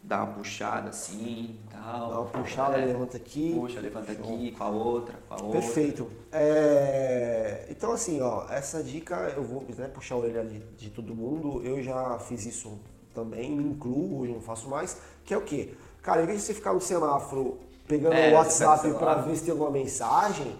dá 0.06 0.22
uma 0.22 0.34
puxada 0.34 0.90
assim 0.90 1.58
tal. 1.70 2.10
Dá 2.10 2.20
uma 2.20 2.30
puxada, 2.30 2.78
é, 2.78 2.84
levanta 2.84 3.16
aqui. 3.16 3.54
Puxa, 3.54 3.80
levanta 3.80 4.14
Show. 4.14 4.24
aqui, 4.24 4.52
com 4.52 4.64
a 4.64 4.68
outra, 4.68 5.14
com 5.28 5.34
a 5.34 5.42
outra. 5.42 5.60
Perfeito. 5.60 6.10
É, 6.30 7.66
então 7.68 7.92
assim, 7.92 8.20
ó, 8.20 8.46
essa 8.48 8.82
dica 8.82 9.32
eu 9.36 9.42
vou 9.42 9.64
né, 9.76 9.88
puxar 9.88 10.14
a 10.14 10.18
orelha 10.18 10.44
de, 10.44 10.60
de 10.60 10.90
todo 10.90 11.14
mundo. 11.14 11.60
Eu 11.64 11.82
já 11.82 12.18
fiz 12.20 12.46
isso 12.46 12.78
também, 13.12 13.50
me 13.50 13.64
incluo, 13.64 14.20
hoje 14.20 14.32
não 14.32 14.40
faço 14.40 14.68
mais. 14.68 14.96
Que 15.24 15.34
é 15.34 15.36
o 15.36 15.42
quê? 15.42 15.74
Cara, 16.02 16.22
em 16.22 16.26
vez 16.26 16.40
de 16.40 16.46
você 16.46 16.54
ficar 16.54 16.72
no 16.72 16.80
semáforo 16.80 17.58
pegando 17.88 18.14
é, 18.14 18.30
o 18.30 18.34
WhatsApp 18.34 18.88
para 18.94 19.14
ver 19.16 19.36
se 19.36 19.42
tem 19.42 19.52
alguma 19.52 19.70
mensagem, 19.70 20.56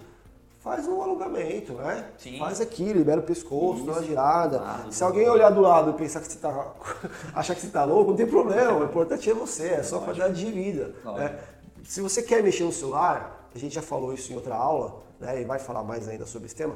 faz 0.66 0.88
um 0.88 1.00
alongamento, 1.00 1.74
né? 1.74 2.10
Sim. 2.18 2.40
Faz 2.40 2.60
aqui, 2.60 2.92
libera 2.92 3.20
o 3.20 3.22
pescoço, 3.22 3.84
dá 3.84 3.92
uma 3.92 4.02
girada. 4.02 4.60
Ah, 4.60 4.86
Se 4.90 5.04
alguém 5.04 5.28
olhar 5.28 5.48
do 5.50 5.60
lado 5.60 5.92
e 5.92 5.94
pensar 5.94 6.20
que 6.20 6.26
você 6.26 6.40
tá. 6.40 6.74
achar 7.32 7.54
que 7.54 7.60
você 7.60 7.68
tá 7.68 7.84
louco, 7.84 8.10
não 8.10 8.16
tem 8.16 8.26
problema. 8.26 8.72
O 8.80 8.84
importante 8.84 9.30
é 9.30 9.32
você, 9.32 9.68
é 9.68 9.82
só 9.84 10.00
qualidade 10.00 10.34
de 10.34 10.50
vida. 10.50 10.92
Né? 11.04 11.38
Se 11.84 12.00
você 12.00 12.20
quer 12.20 12.42
mexer 12.42 12.64
no 12.64 12.72
celular, 12.72 13.48
a 13.54 13.58
gente 13.58 13.76
já 13.76 13.80
falou 13.80 14.12
isso 14.12 14.32
em 14.32 14.34
outra 14.34 14.56
aula, 14.56 15.04
né? 15.20 15.40
E 15.40 15.44
vai 15.44 15.60
falar 15.60 15.84
mais 15.84 16.08
ainda 16.08 16.26
sobre 16.26 16.46
esse 16.46 16.56
tema. 16.56 16.74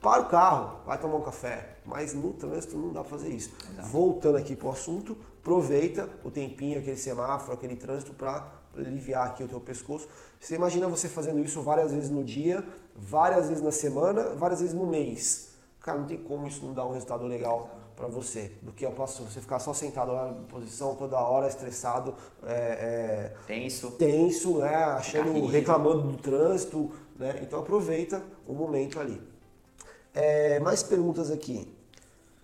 Para 0.00 0.22
o 0.22 0.26
carro, 0.26 0.76
vai 0.86 0.96
tomar 0.98 1.16
um 1.16 1.22
café. 1.22 1.78
Mas 1.84 2.14
no 2.14 2.32
trânsito 2.32 2.76
não 2.76 2.92
dá 2.92 3.00
para 3.00 3.10
fazer 3.10 3.30
isso. 3.30 3.50
Exato. 3.72 3.88
Voltando 3.88 4.38
aqui 4.38 4.54
para 4.54 4.68
o 4.68 4.70
assunto, 4.70 5.16
aproveita 5.40 6.08
o 6.22 6.30
tempinho, 6.30 6.78
aquele 6.78 6.96
semáforo, 6.96 7.54
aquele 7.54 7.74
trânsito 7.74 8.14
para 8.14 8.61
aliviar 8.76 9.26
aqui 9.26 9.42
o 9.42 9.48
teu 9.48 9.60
pescoço. 9.60 10.08
Você 10.40 10.54
imagina 10.54 10.88
você 10.88 11.08
fazendo 11.08 11.40
isso 11.40 11.62
várias 11.62 11.92
vezes 11.92 12.10
no 12.10 12.24
dia, 12.24 12.64
várias 12.96 13.48
vezes 13.48 13.62
na 13.62 13.72
semana, 13.72 14.30
várias 14.34 14.60
vezes 14.60 14.74
no 14.74 14.86
mês. 14.86 15.52
Cara, 15.80 15.98
não 15.98 16.06
tem 16.06 16.18
como 16.18 16.46
isso 16.46 16.64
não 16.64 16.72
dar 16.72 16.86
um 16.86 16.92
resultado 16.92 17.26
legal 17.26 17.70
para 17.96 18.06
você. 18.06 18.52
Do 18.62 18.72
que 18.72 18.84
eu 18.84 18.92
posso 18.92 19.24
você 19.24 19.40
ficar 19.40 19.58
só 19.58 19.72
sentado 19.72 20.12
lá 20.12 20.26
na 20.26 20.42
posição 20.48 20.94
toda 20.94 21.18
hora, 21.18 21.48
estressado, 21.48 22.14
é, 22.44 22.52
é, 22.54 23.32
tenso, 23.46 23.90
tenso, 23.92 24.58
né? 24.58 24.74
Achando, 24.74 25.46
reclamando 25.46 26.02
do 26.02 26.16
trânsito, 26.16 26.90
né? 27.16 27.40
Então 27.42 27.60
aproveita 27.60 28.22
o 28.46 28.52
momento 28.52 29.00
ali. 29.00 29.20
É, 30.14 30.60
mais 30.60 30.82
perguntas 30.82 31.30
aqui. 31.30 31.72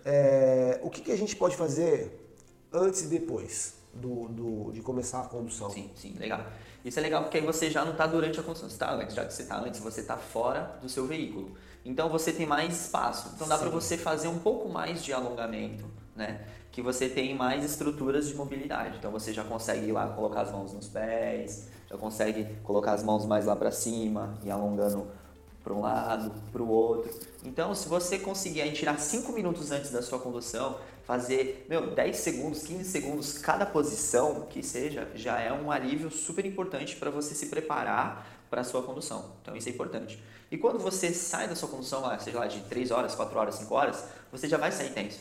É, 0.04 0.80
o 0.82 0.90
que, 0.90 1.02
que, 1.02 1.12
a 1.12 1.16
gente 1.16 1.36
pode 1.36 1.56
fazer 1.56 2.32
antes 2.72 3.02
e 3.02 3.06
depois 3.06 3.74
do, 4.00 4.28
do, 4.28 4.72
de 4.72 4.80
começar 4.80 5.20
a 5.20 5.24
condução? 5.24 5.70
Sim, 5.70 5.90
sim, 5.94 6.14
legal. 6.18 6.44
Isso 6.84 6.98
é 6.98 7.02
legal 7.02 7.22
porque 7.22 7.38
aí 7.38 7.44
você 7.44 7.70
já 7.70 7.84
não 7.84 7.92
está 7.92 8.06
durante 8.06 8.38
a 8.38 8.42
condução, 8.42 8.68
você 8.68 8.74
está 8.74 8.92
antes, 8.92 9.14
já 9.14 9.24
que 9.24 9.34
você 9.34 9.42
está 9.42 9.58
antes, 9.58 9.80
você 9.80 10.00
está 10.00 10.16
fora 10.16 10.78
do 10.80 10.88
seu 10.88 11.06
veículo. 11.06 11.56
Então 11.84 12.08
você 12.08 12.32
tem 12.32 12.46
mais 12.46 12.84
espaço. 12.84 13.30
Então 13.34 13.48
dá 13.48 13.58
para 13.58 13.68
você 13.68 13.96
fazer 13.96 14.28
um 14.28 14.38
pouco 14.38 14.68
mais 14.68 15.02
de 15.02 15.12
alongamento, 15.12 15.84
né? 16.14 16.40
Que 16.70 16.82
você 16.82 17.08
tem 17.08 17.34
mais 17.34 17.64
estruturas 17.64 18.28
de 18.28 18.34
mobilidade. 18.34 18.96
Então 18.98 19.10
você 19.10 19.32
já 19.32 19.44
consegue 19.44 19.86
ir 19.86 19.92
lá 19.92 20.06
colocar 20.08 20.42
as 20.42 20.52
mãos 20.52 20.72
nos 20.72 20.88
pés, 20.88 21.68
já 21.88 21.96
consegue 21.96 22.44
colocar 22.62 22.92
as 22.92 23.02
mãos 23.02 23.24
mais 23.24 23.46
lá 23.46 23.56
para 23.56 23.70
cima 23.70 24.38
e 24.44 24.50
alongando 24.50 25.06
para 25.64 25.74
um 25.74 25.80
lado, 25.80 26.32
para 26.50 26.62
o 26.62 26.68
outro. 26.68 27.10
Então, 27.44 27.74
se 27.74 27.88
você 27.88 28.18
conseguir 28.18 28.62
aí, 28.62 28.72
tirar 28.72 28.98
5 28.98 29.32
minutos 29.32 29.70
antes 29.70 29.90
da 29.90 30.00
sua 30.00 30.18
condução, 30.18 30.78
fazer, 31.08 31.64
meu, 31.70 31.94
10 31.94 32.16
segundos, 32.18 32.64
15 32.64 32.84
segundos 32.84 33.38
cada 33.38 33.64
posição 33.64 34.42
que 34.42 34.62
seja, 34.62 35.08
já 35.14 35.40
é 35.40 35.50
um 35.50 35.72
alívio 35.72 36.10
super 36.10 36.44
importante 36.44 36.96
para 36.96 37.10
você 37.10 37.34
se 37.34 37.46
preparar 37.46 38.44
para 38.50 38.60
a 38.60 38.64
sua 38.64 38.82
condução. 38.82 39.32
Então, 39.40 39.56
isso 39.56 39.70
é 39.70 39.72
importante. 39.72 40.22
E 40.50 40.58
quando 40.58 40.78
você 40.78 41.14
sai 41.14 41.48
da 41.48 41.56
sua 41.56 41.70
condução, 41.70 42.04
seja 42.20 42.38
lá 42.38 42.46
de 42.46 42.60
3 42.60 42.90
horas, 42.90 43.14
4 43.14 43.38
horas, 43.38 43.54
5 43.54 43.74
horas, 43.74 44.04
você 44.30 44.46
já 44.46 44.58
vai 44.58 44.70
sair 44.70 44.90
tenso. 44.90 45.18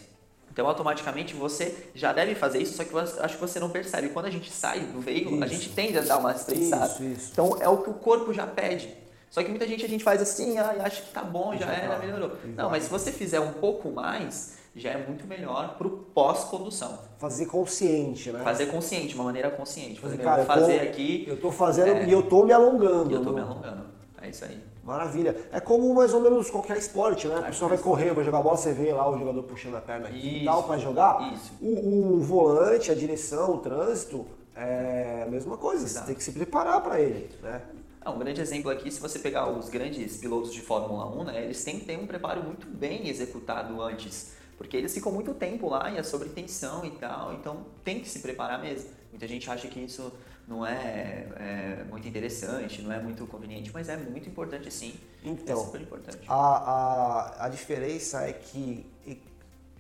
Então, 0.51 0.67
automaticamente, 0.67 1.33
você 1.33 1.89
já 1.95 2.11
deve 2.11 2.35
fazer 2.35 2.61
isso, 2.61 2.75
só 2.75 2.83
que 2.83 2.91
eu 2.91 2.99
acho 2.99 3.35
que 3.35 3.41
você 3.41 3.57
não 3.57 3.69
percebe. 3.69 4.09
Quando 4.09 4.25
a 4.25 4.29
gente 4.29 4.51
sai 4.51 4.81
do 4.81 4.99
veículo, 4.99 5.37
isso. 5.37 5.45
a 5.45 5.47
gente 5.47 5.69
tende 5.69 5.97
a 5.97 6.01
dar 6.01 6.17
uma 6.17 6.33
estressada. 6.33 6.91
Isso, 6.95 7.03
isso. 7.03 7.29
Então, 7.31 7.57
é 7.61 7.69
o 7.69 7.77
que 7.77 7.89
o 7.89 7.93
corpo 7.93 8.33
já 8.33 8.45
pede. 8.45 8.93
Só 9.29 9.41
que 9.41 9.49
muita 9.49 9.65
gente 9.65 9.85
a 9.85 9.89
gente 9.89 10.03
faz 10.03 10.21
assim, 10.21 10.57
ah, 10.57 10.75
acha 10.79 11.01
que 11.01 11.11
tá 11.11 11.23
bom, 11.23 11.53
já, 11.53 11.65
já 11.65 11.71
era, 11.71 11.95
tá. 11.95 11.99
melhorou. 11.99 12.37
Não, 12.43 12.69
mas 12.69 12.83
se 12.83 12.89
você 12.89 13.09
fizer 13.09 13.39
um 13.39 13.53
pouco 13.53 13.89
mais, 13.89 14.57
já 14.77 14.91
é 14.91 15.05
muito 15.05 15.25
melhor 15.27 15.77
para 15.77 15.87
o 15.87 15.89
pós-condução. 15.89 16.99
Fazer 17.17 17.45
consciente, 17.47 18.31
né? 18.31 18.43
Fazer 18.43 18.67
consciente, 18.67 19.15
uma 19.15 19.23
maneira 19.23 19.49
consciente. 19.49 19.99
Fazer, 19.99 20.17
cara, 20.17 20.45
fazer 20.45 20.79
tô, 20.79 20.89
aqui. 20.89 21.25
Eu 21.27 21.39
tô 21.39 21.51
fazendo 21.51 21.89
é, 21.89 22.05
e 22.05 22.11
eu 22.11 22.23
tô 22.23 22.43
me 22.43 22.53
alongando. 22.53 23.13
Eu 23.13 23.23
tô 23.23 23.31
me 23.31 23.41
alongando. 23.41 23.85
É 24.21 24.29
isso 24.29 24.45
aí. 24.45 24.61
Maravilha. 24.83 25.35
É 25.51 25.59
como 25.59 25.93
mais 25.93 26.13
ou 26.13 26.21
menos 26.21 26.49
qualquer 26.49 26.77
esporte, 26.77 27.27
né? 27.27 27.39
A 27.39 27.41
pessoa 27.43 27.67
vai 27.67 27.77
correr, 27.77 28.13
vai 28.13 28.23
jogar 28.23 28.41
bola, 28.41 28.55
você 28.55 28.71
vê 28.71 28.93
lá 28.93 29.09
o 29.09 29.17
jogador 29.17 29.43
puxando 29.43 29.75
a 29.75 29.81
perna 29.81 30.07
aqui 30.07 30.17
isso, 30.17 30.37
e 30.43 30.45
tal 30.45 30.63
para 30.63 30.77
jogar. 30.77 31.33
Isso. 31.33 31.53
O, 31.61 32.15
o, 32.15 32.19
volante, 32.21 32.89
a 32.89 32.95
direção, 32.95 33.55
o 33.55 33.57
trânsito, 33.57 34.25
é 34.55 35.23
a 35.27 35.29
mesma 35.29 35.57
coisa. 35.57 35.83
Exato. 35.83 36.05
Você 36.05 36.11
tem 36.11 36.15
que 36.15 36.23
se 36.23 36.31
preparar 36.31 36.81
para 36.81 37.01
ele, 37.01 37.29
né? 37.43 37.61
Ah, 38.07 38.11
um 38.11 38.19
grande 38.19 38.39
exemplo 38.39 38.71
aqui, 38.71 38.89
se 38.89 39.01
você 39.01 39.19
pegar 39.19 39.49
os 39.49 39.67
grandes 39.67 40.15
pilotos 40.15 40.53
de 40.53 40.61
Fórmula 40.61 41.13
1, 41.13 41.23
né, 41.25 41.43
eles 41.43 41.61
têm 41.61 41.77
que 41.77 41.85
ter 41.85 41.99
um 41.99 42.07
preparo 42.07 42.41
muito 42.41 42.65
bem 42.65 43.09
executado 43.09 43.81
antes, 43.81 44.31
porque 44.57 44.75
eles 44.75 44.93
ficam 44.93 45.11
muito 45.11 45.33
tempo 45.33 45.69
lá 45.69 45.91
e 45.91 45.97
é 45.97 46.03
sobre 46.03 46.29
tensão 46.29 46.83
e 46.83 46.91
tal, 46.91 47.33
então 47.33 47.65
tem 47.83 47.99
que 47.99 48.09
se 48.09 48.19
preparar 48.19 48.61
mesmo. 48.61 48.89
Muita 49.11 49.27
gente 49.27 49.49
acha 49.49 49.67
que 49.67 49.79
isso 49.79 50.11
não 50.47 50.65
é, 50.65 51.27
é, 51.35 51.85
muito 51.89 52.07
interessante, 52.07 52.81
não 52.81 52.91
é 52.91 52.99
muito 52.99 53.27
conveniente, 53.27 53.69
mas 53.73 53.89
é 53.89 53.97
muito 53.97 54.29
importante 54.29 54.71
sim. 54.73 54.95
É 55.23 55.29
então, 55.29 55.61
é 55.61 55.65
super 55.65 55.81
importante. 55.81 56.19
A, 56.27 56.35
a, 56.35 57.45
a 57.45 57.49
diferença 57.49 58.21
é 58.21 58.31
que, 58.31 58.85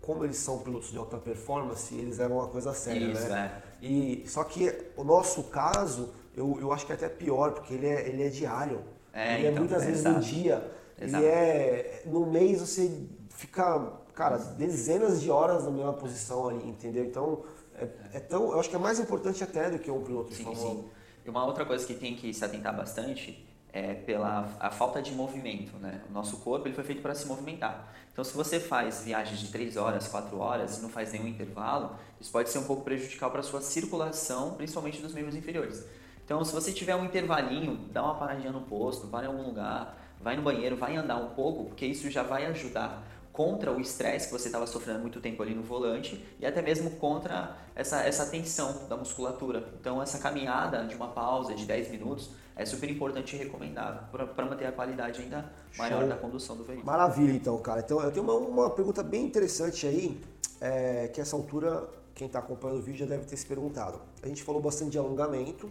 como 0.01 0.23
eles 0.25 0.37
são 0.37 0.59
pilotos 0.59 0.91
de 0.91 0.97
alta 0.97 1.17
performance, 1.17 1.93
eles 1.95 2.19
eram 2.19 2.37
uma 2.37 2.47
coisa 2.47 2.73
séria, 2.73 3.11
Isso, 3.11 3.29
né? 3.29 3.61
É. 3.81 3.85
E, 3.85 4.23
só 4.27 4.43
que 4.43 4.73
o 4.95 5.03
nosso 5.03 5.43
caso, 5.43 6.13
eu, 6.35 6.57
eu 6.59 6.71
acho 6.73 6.85
que 6.85 6.91
é 6.91 6.95
até 6.95 7.07
pior, 7.07 7.51
porque 7.51 7.73
ele 7.73 7.87
é, 7.87 8.09
ele 8.09 8.23
é 8.23 8.29
diário. 8.29 8.81
É, 9.13 9.35
ele 9.35 9.47
é 9.47 9.51
então, 9.51 9.63
é 9.63 9.67
muitas 9.67 9.85
vezes 9.85 10.03
no 10.03 10.19
dia. 10.19 10.71
Exato. 10.99 11.23
Ele 11.23 11.31
é. 11.31 12.03
No 12.05 12.25
mês 12.25 12.59
você 12.59 13.07
fica, 13.29 13.93
cara, 14.17 14.37
dezenas 14.37 15.21
de 15.21 15.29
horas 15.29 15.63
na 15.63 15.69
mesma 15.69 15.93
posição 15.93 16.49
ali, 16.49 16.67
entendeu? 16.67 17.05
Então 17.05 17.43
é, 17.75 17.87
é, 18.13 18.19
tão, 18.19 18.51
eu 18.51 18.59
acho 18.59 18.67
que 18.67 18.75
é 18.75 18.79
mais 18.79 18.99
importante 18.99 19.43
até 19.43 19.69
do 19.69 19.77
que 19.77 19.91
um 19.91 20.03
piloto 20.03 20.33
sim, 20.33 20.43
Fórmula 20.43 20.71
1. 20.71 20.89
E 21.25 21.29
uma 21.29 21.45
outra 21.45 21.63
coisa 21.63 21.85
que 21.85 21.93
tem 21.93 22.15
que 22.15 22.33
se 22.33 22.43
atentar 22.43 22.75
bastante 22.75 23.45
é 23.71 23.93
pela 23.93 24.49
a 24.59 24.71
falta 24.71 24.99
de 25.01 25.11
movimento, 25.11 25.77
né? 25.77 26.01
O 26.09 26.13
nosso 26.13 26.37
corpo 26.37 26.67
ele 26.67 26.73
foi 26.73 26.83
feito 26.83 27.01
para 27.01 27.13
se 27.13 27.27
movimentar. 27.27 27.93
Então, 28.11 28.23
se 28.23 28.33
você 28.33 28.59
faz 28.59 29.03
viagens 29.03 29.39
de 29.39 29.49
3 29.51 29.77
horas, 29.77 30.07
4 30.07 30.39
horas 30.39 30.79
e 30.79 30.81
não 30.81 30.89
faz 30.89 31.11
nenhum 31.11 31.27
intervalo, 31.27 31.95
isso 32.19 32.31
pode 32.31 32.49
ser 32.49 32.57
um 32.57 32.63
pouco 32.63 32.83
prejudicial 32.83 33.29
para 33.29 33.41
a 33.41 33.43
sua 33.43 33.61
circulação, 33.61 34.55
principalmente 34.55 34.99
dos 34.99 35.13
membros 35.13 35.35
inferiores. 35.35 35.85
Então, 36.25 36.43
se 36.43 36.51
você 36.51 36.71
tiver 36.71 36.95
um 36.95 37.05
intervalinho, 37.05 37.75
dá 37.91 38.03
uma 38.03 38.15
paradinha 38.15 38.51
no 38.51 38.61
posto, 38.61 39.05
vai 39.05 39.25
em 39.25 39.27
algum 39.27 39.43
lugar, 39.43 39.95
vai 40.19 40.35
no 40.35 40.41
banheiro, 40.41 40.75
vai 40.75 40.95
andar 40.95 41.17
um 41.17 41.29
pouco, 41.35 41.65
porque 41.65 41.85
isso 41.85 42.09
já 42.09 42.23
vai 42.23 42.47
ajudar 42.47 43.03
contra 43.37 43.71
o 43.71 43.79
estresse 43.79 44.25
que 44.25 44.33
você 44.33 44.47
estava 44.47 44.65
sofrendo 44.65 44.99
muito 44.99 45.21
tempo 45.21 45.43
ali 45.43 45.53
no 45.53 45.61
volante 45.61 46.25
e 46.39 46.45
até 46.45 46.59
mesmo 46.59 46.89
contra 46.89 47.55
essa, 47.75 48.01
essa 48.01 48.25
tensão 48.25 48.87
da 48.89 48.97
musculatura. 48.97 49.63
Então, 49.79 50.01
essa 50.01 50.17
caminhada 50.17 50.83
de 50.87 50.95
uma 50.95 51.09
pausa 51.09 51.53
de 51.53 51.63
10 51.63 51.91
minutos 51.91 52.31
é 52.55 52.65
super 52.65 52.89
importante 52.89 53.35
e 53.35 53.37
recomendável 53.37 54.01
para 54.35 54.43
manter 54.43 54.65
a 54.65 54.71
qualidade 54.71 55.21
ainda 55.21 55.53
maior 55.77 55.99
Show. 55.99 56.09
da 56.09 56.15
condução 56.15 56.57
do 56.57 56.63
veículo. 56.63 56.87
Maravilha, 56.87 57.31
então, 57.33 57.55
cara. 57.59 57.81
Então, 57.81 58.01
eu 58.01 58.11
tenho 58.11 58.25
uma, 58.25 58.33
uma 58.33 58.69
pergunta 58.71 59.03
bem 59.03 59.25
interessante 59.25 59.85
aí, 59.85 60.19
é, 60.59 61.07
que 61.09 61.21
essa 61.21 61.35
altura, 61.35 61.87
quem 62.15 62.25
está 62.25 62.39
acompanhando 62.39 62.79
o 62.79 62.81
vídeo 62.81 63.01
já 63.01 63.05
deve 63.05 63.25
ter 63.25 63.37
se 63.37 63.45
perguntado. 63.45 64.01
A 64.23 64.27
gente 64.27 64.41
falou 64.41 64.59
bastante 64.59 64.93
de 64.93 64.97
alongamento 64.97 65.69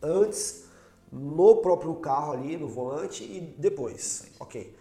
antes, 0.00 0.64
no 1.12 1.56
próprio 1.56 1.94
carro 1.96 2.32
ali, 2.32 2.56
no 2.56 2.66
volante 2.66 3.24
e 3.24 3.54
depois. 3.58 4.24
Ok. 4.40 4.74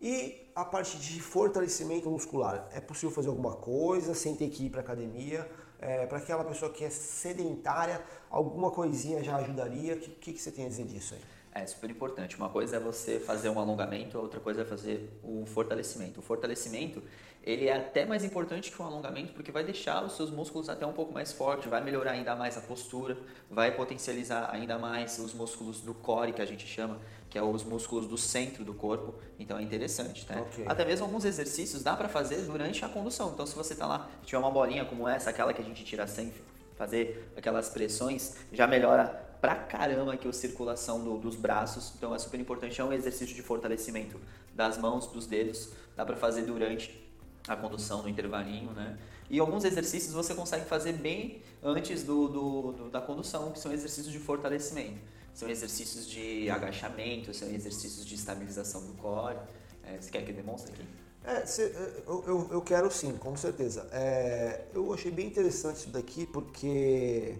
E 0.00 0.41
a 0.54 0.64
parte 0.64 0.98
de 0.98 1.20
fortalecimento 1.20 2.10
muscular, 2.10 2.68
é 2.72 2.80
possível 2.80 3.10
fazer 3.10 3.28
alguma 3.28 3.54
coisa 3.56 4.14
sem 4.14 4.34
ter 4.34 4.48
que 4.50 4.66
ir 4.66 4.70
para 4.70 4.80
academia? 4.80 5.50
É, 5.78 6.06
para 6.06 6.18
aquela 6.18 6.44
pessoa 6.44 6.70
que 6.70 6.84
é 6.84 6.90
sedentária, 6.90 8.00
alguma 8.32 8.70
coisinha 8.70 9.22
já 9.22 9.36
ajudaria? 9.36 9.94
O 9.94 9.98
que, 9.98 10.10
que, 10.10 10.32
que, 10.32 10.40
você 10.40 10.50
tem 10.50 10.64
a 10.64 10.68
dizer 10.68 10.86
disso 10.86 11.14
aí? 11.14 11.20
É 11.54 11.66
super 11.66 11.90
importante. 11.90 12.34
Uma 12.36 12.48
coisa 12.48 12.76
é 12.76 12.80
você 12.80 13.20
fazer 13.20 13.50
um 13.50 13.60
alongamento, 13.60 14.18
outra 14.18 14.40
coisa 14.40 14.62
é 14.62 14.64
fazer 14.64 15.20
o 15.22 15.44
fortalecimento. 15.44 16.20
O 16.20 16.22
fortalecimento 16.22 17.02
ele 17.44 17.66
é 17.66 17.76
até 17.76 18.06
mais 18.06 18.24
importante 18.24 18.70
que 18.70 18.80
o 18.80 18.84
alongamento 18.84 19.34
porque 19.34 19.52
vai 19.52 19.62
deixar 19.62 20.02
os 20.02 20.16
seus 20.16 20.30
músculos 20.30 20.70
até 20.70 20.86
um 20.86 20.92
pouco 20.92 21.12
mais 21.12 21.32
fortes, 21.32 21.68
vai 21.68 21.82
melhorar 21.82 22.12
ainda 22.12 22.34
mais 22.34 22.56
a 22.56 22.60
postura, 22.60 23.18
vai 23.50 23.72
potencializar 23.72 24.48
ainda 24.50 24.78
mais 24.78 25.18
os 25.18 25.34
músculos 25.34 25.80
do 25.80 25.92
core 25.92 26.32
que 26.32 26.40
a 26.40 26.46
gente 26.46 26.66
chama, 26.66 27.00
que 27.28 27.36
é 27.36 27.42
os 27.42 27.64
músculos 27.64 28.06
do 28.06 28.16
centro 28.16 28.64
do 28.64 28.72
corpo. 28.72 29.14
Então 29.38 29.58
é 29.58 29.62
interessante, 29.62 30.24
tá? 30.24 30.40
Okay. 30.40 30.64
Até 30.66 30.86
mesmo 30.86 31.04
alguns 31.04 31.26
exercícios 31.26 31.82
dá 31.82 31.94
para 31.96 32.08
fazer 32.08 32.36
durante 32.46 32.82
a 32.82 32.88
condução. 32.88 33.32
Então 33.34 33.44
se 33.44 33.54
você 33.54 33.74
está 33.74 33.86
lá, 33.86 34.08
tiver 34.24 34.38
uma 34.38 34.50
bolinha 34.50 34.86
como 34.86 35.06
essa, 35.06 35.28
aquela 35.28 35.52
que 35.52 35.60
a 35.60 35.64
gente 35.64 35.84
tira 35.84 36.06
sem 36.06 36.32
fazer 36.76 37.32
aquelas 37.36 37.68
pressões, 37.68 38.36
já 38.52 38.66
melhora 38.66 39.06
pra 39.40 39.56
caramba 39.56 40.14
aqui 40.14 40.28
a 40.28 40.32
circulação 40.32 41.02
do, 41.02 41.18
dos 41.18 41.36
braços. 41.36 41.92
Então 41.96 42.14
é 42.14 42.18
super 42.18 42.38
importante, 42.38 42.80
é 42.80 42.84
um 42.84 42.92
exercício 42.92 43.34
de 43.34 43.42
fortalecimento 43.42 44.20
das 44.54 44.78
mãos, 44.78 45.06
dos 45.06 45.26
dedos. 45.26 45.70
Dá 45.96 46.04
para 46.04 46.16
fazer 46.16 46.42
durante 46.42 47.02
a 47.48 47.56
condução 47.56 48.02
no 48.02 48.08
intervalinho, 48.08 48.70
né? 48.70 48.98
E 49.28 49.38
alguns 49.38 49.64
exercícios 49.64 50.12
você 50.12 50.34
consegue 50.34 50.66
fazer 50.66 50.92
bem 50.92 51.42
antes 51.62 52.02
do, 52.02 52.28
do, 52.28 52.72
do 52.72 52.90
da 52.90 53.00
condução, 53.00 53.50
que 53.50 53.58
são 53.58 53.72
exercícios 53.72 54.12
de 54.12 54.18
fortalecimento 54.18 55.00
são 55.34 55.48
exercícios 55.48 56.08
de 56.08 56.50
agachamento, 56.50 57.32
são 57.32 57.48
exercícios 57.48 58.04
de 58.04 58.14
estabilização 58.14 58.86
do 58.86 58.92
core. 58.94 59.38
É, 59.82 60.00
você 60.00 60.10
quer 60.10 60.24
que 60.24 60.30
eu 60.30 60.36
demonstre 60.36 60.72
aqui? 60.72 61.01
É, 61.24 61.46
cê, 61.46 61.64
é, 61.64 62.02
eu, 62.06 62.24
eu, 62.26 62.48
eu, 62.52 62.62
quero 62.62 62.90
sim, 62.90 63.16
com 63.16 63.36
certeza. 63.36 63.86
É, 63.92 64.62
eu 64.74 64.92
achei 64.92 65.10
bem 65.10 65.26
interessante 65.26 65.76
isso 65.76 65.90
daqui 65.90 66.26
porque 66.26 67.36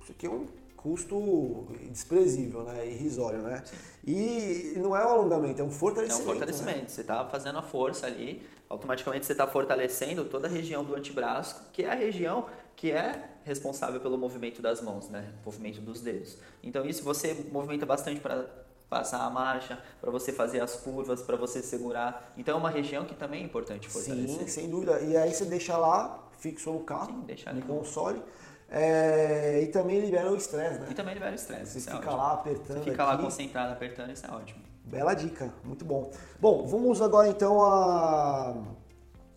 isso 0.00 0.12
aqui 0.12 0.26
é 0.26 0.30
um 0.30 0.46
custo 0.76 1.66
desprezível, 1.90 2.62
né? 2.62 2.86
Irrisório, 2.86 3.40
né? 3.40 3.64
E 4.06 4.74
não 4.76 4.94
é 4.94 5.04
um 5.04 5.08
alongamento, 5.08 5.60
é 5.60 5.64
um 5.64 5.70
fortalecimento. 5.70 6.20
É 6.20 6.24
um 6.24 6.26
fortalecimento. 6.26 6.78
Né? 6.82 6.88
Você 6.88 7.00
está 7.00 7.26
fazendo 7.26 7.58
a 7.58 7.62
força 7.62 8.06
ali, 8.06 8.46
automaticamente 8.68 9.24
você 9.24 9.32
está 9.32 9.46
fortalecendo 9.46 10.26
toda 10.26 10.46
a 10.46 10.50
região 10.50 10.84
do 10.84 10.94
antebraço, 10.94 11.70
que 11.72 11.82
é 11.82 11.90
a 11.90 11.94
região 11.94 12.46
que 12.76 12.92
é 12.92 13.30
responsável 13.44 14.00
pelo 14.00 14.18
movimento 14.18 14.60
das 14.60 14.82
mãos, 14.82 15.08
né? 15.08 15.32
movimento 15.44 15.80
dos 15.80 16.00
dedos. 16.00 16.36
Então 16.62 16.84
isso 16.84 17.02
você 17.02 17.46
movimenta 17.50 17.86
bastante 17.86 18.20
para 18.20 18.46
passar 18.88 19.24
a 19.24 19.30
marcha, 19.30 19.78
para 20.00 20.10
você 20.10 20.32
fazer 20.32 20.60
as 20.60 20.76
curvas, 20.76 21.22
para 21.22 21.36
você 21.36 21.62
segurar. 21.62 22.32
Então 22.36 22.54
é 22.54 22.58
uma 22.58 22.70
região 22.70 23.04
que 23.04 23.14
também 23.14 23.42
é 23.42 23.44
importante 23.44 23.88
fortalecer. 23.88 24.40
Sim, 24.40 24.46
sem 24.46 24.70
dúvida. 24.70 25.00
E 25.00 25.16
aí 25.16 25.32
você 25.32 25.44
deixa 25.44 25.76
lá 25.76 26.28
fixo 26.38 26.70
no 26.72 26.80
carro, 26.80 27.06
Sim, 27.06 27.20
deixa 27.26 27.52
no 27.52 27.62
console. 27.62 28.22
É, 28.70 29.60
e 29.62 29.66
também 29.68 30.00
libera 30.00 30.30
o 30.30 30.36
estresse, 30.36 30.80
né? 30.80 30.88
E 30.90 30.94
também 30.94 31.14
libera 31.14 31.32
o 31.32 31.34
estresse. 31.34 31.80
Você 31.80 31.90
é 31.90 31.92
fica 31.92 32.06
ótimo. 32.06 32.16
lá 32.22 32.32
apertando 32.32 32.78
Você 32.78 32.90
fica 32.90 33.04
lá 33.04 33.12
aqui. 33.14 33.22
concentrado, 33.22 33.72
apertando, 33.72 34.10
isso 34.10 34.26
é 34.26 34.30
ótimo. 34.30 34.60
Bela 34.84 35.14
dica, 35.14 35.52
muito 35.64 35.84
bom. 35.84 36.10
Bom, 36.40 36.66
vamos 36.66 37.00
agora 37.00 37.28
então 37.28 37.62
a 37.64 38.54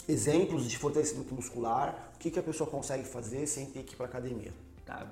exemplos 0.07 0.67
de 0.67 0.77
fortalecimento 0.77 1.33
muscular. 1.33 2.11
O 2.15 2.19
que, 2.19 2.31
que 2.31 2.39
a 2.39 2.43
pessoa 2.43 2.69
consegue 2.69 3.03
fazer 3.03 3.45
sem 3.47 3.65
ter 3.67 3.83
que 3.83 3.93
ir 3.93 3.97
para 3.97 4.07
academia? 4.07 4.51
Tá? 4.85 5.05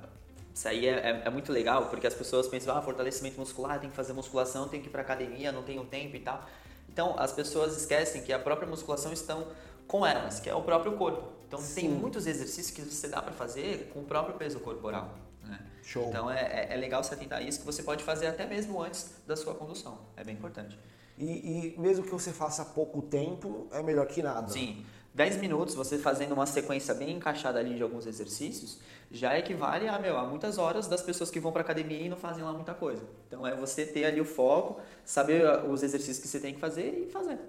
Isso 0.56 0.70
aí 0.70 0.88
é, 0.88 0.92
é- 0.94 1.22
é 1.26 1.30
muito 1.30 1.52
legal, 1.52 1.88
porque 1.88 2.08
as 2.08 2.14
pessoas 2.14 2.48
pensam, 2.48 2.76
ah, 2.76 2.82
fortalecimento 2.82 3.38
muscular, 3.38 3.78
tem 3.78 3.90
que 3.90 3.96
fazer 3.96 4.14
musculação, 4.14 4.70
tem 4.70 4.80
que 4.82 4.88
ir 4.88 4.90
pra 4.90 5.02
academia, 5.02 5.52
não 5.52 5.64
tenho 5.64 5.84
tempo 5.84 6.16
e 6.16 6.20
tal. 6.22 6.46
Então, 6.88 7.14
as 7.20 7.34
pessoas 7.34 7.76
esquecem 7.76 8.22
que 8.24 8.32
a 8.32 8.40
própria 8.40 8.66
musculação 8.68 9.12
estão 9.12 9.48
com 9.86 10.06
elas, 10.06 10.40
que 10.40 10.50
é 10.50 10.56
o 10.56 10.62
próprio 10.64 10.94
corpo. 10.94 11.28
Então, 11.46 11.60
tem 11.60 11.68
Sim. 11.68 11.90
muitos 11.90 12.26
exercícios 12.26 12.72
que 12.72 12.82
você 12.82 13.10
dá 13.10 13.22
pra 13.22 13.34
fazer 13.34 13.92
com 13.94 14.00
o 14.00 14.04
próprio 14.06 14.36
peso 14.36 14.62
corporal. 14.62 15.14
Né? 15.44 15.60
Show. 15.84 16.08
Então, 16.08 16.32
é, 16.32 16.40
é- 16.40 16.68
é 16.74 16.78
legal 16.78 17.04
se 17.04 17.14
atentar 17.14 17.40
a 17.40 17.42
isso, 17.42 17.60
que 17.60 17.66
você 17.66 17.84
pode 17.84 18.02
fazer 18.04 18.28
até 18.28 18.46
mesmo 18.48 18.82
antes 18.82 19.14
da 19.28 19.36
sua 19.36 19.54
condução. 19.56 20.00
É 20.16 20.24
bem 20.24 20.36
importante. 20.36 20.80
E, 21.18 21.76
e 21.76 21.80
mesmo 21.80 22.04
que 22.06 22.12
você 22.12 22.32
faça 22.32 22.64
pouco 22.64 23.02
tempo, 23.02 23.68
é 23.72 23.84
melhor 23.84 24.08
que 24.08 24.24
nada. 24.24 24.48
Sim, 24.48 24.86
10 25.16 25.38
minutos 25.38 25.74
você 25.74 25.98
fazendo 25.98 26.34
uma 26.34 26.46
sequência 26.46 26.94
bem 26.94 27.16
encaixada 27.16 27.58
ali 27.58 27.76
de 27.76 27.82
alguns 27.82 28.06
exercícios 28.06 28.80
já 29.10 29.38
equivale 29.40 29.88
a, 29.88 29.98
meu, 29.98 30.18
a 30.18 30.26
muitas 30.26 30.58
horas 30.58 30.88
das 30.88 31.02
pessoas 31.02 31.32
que 31.32 31.40
vão 31.40 31.54
para 31.54 31.62
academia 31.62 32.02
e 32.02 32.10
não 32.10 32.18
fazem 32.18 32.44
lá 32.44 32.52
muita 32.52 32.74
coisa. 32.74 33.02
Então 33.28 33.48
é 33.48 33.56
você 33.56 33.86
ter 33.86 34.04
ali 34.04 34.20
o 34.20 34.26
foco, 34.26 34.82
saber 35.06 35.48
ah, 35.48 35.64
os 35.64 35.84
exercícios 35.84 36.20
que 36.20 36.28
você 36.28 36.40
tem 36.40 36.54
que 36.54 36.60
fazer 36.60 37.06
e 37.08 37.12
fazer. 37.12 37.40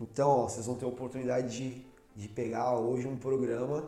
Então, 0.00 0.28
ó, 0.28 0.48
vocês 0.48 0.64
vão 0.64 0.74
ter 0.74 0.86
a 0.86 0.88
oportunidade 0.88 1.54
de, 1.54 1.86
de 2.14 2.28
pegar 2.28 2.78
hoje 2.78 3.06
um 3.06 3.16
programa 3.16 3.86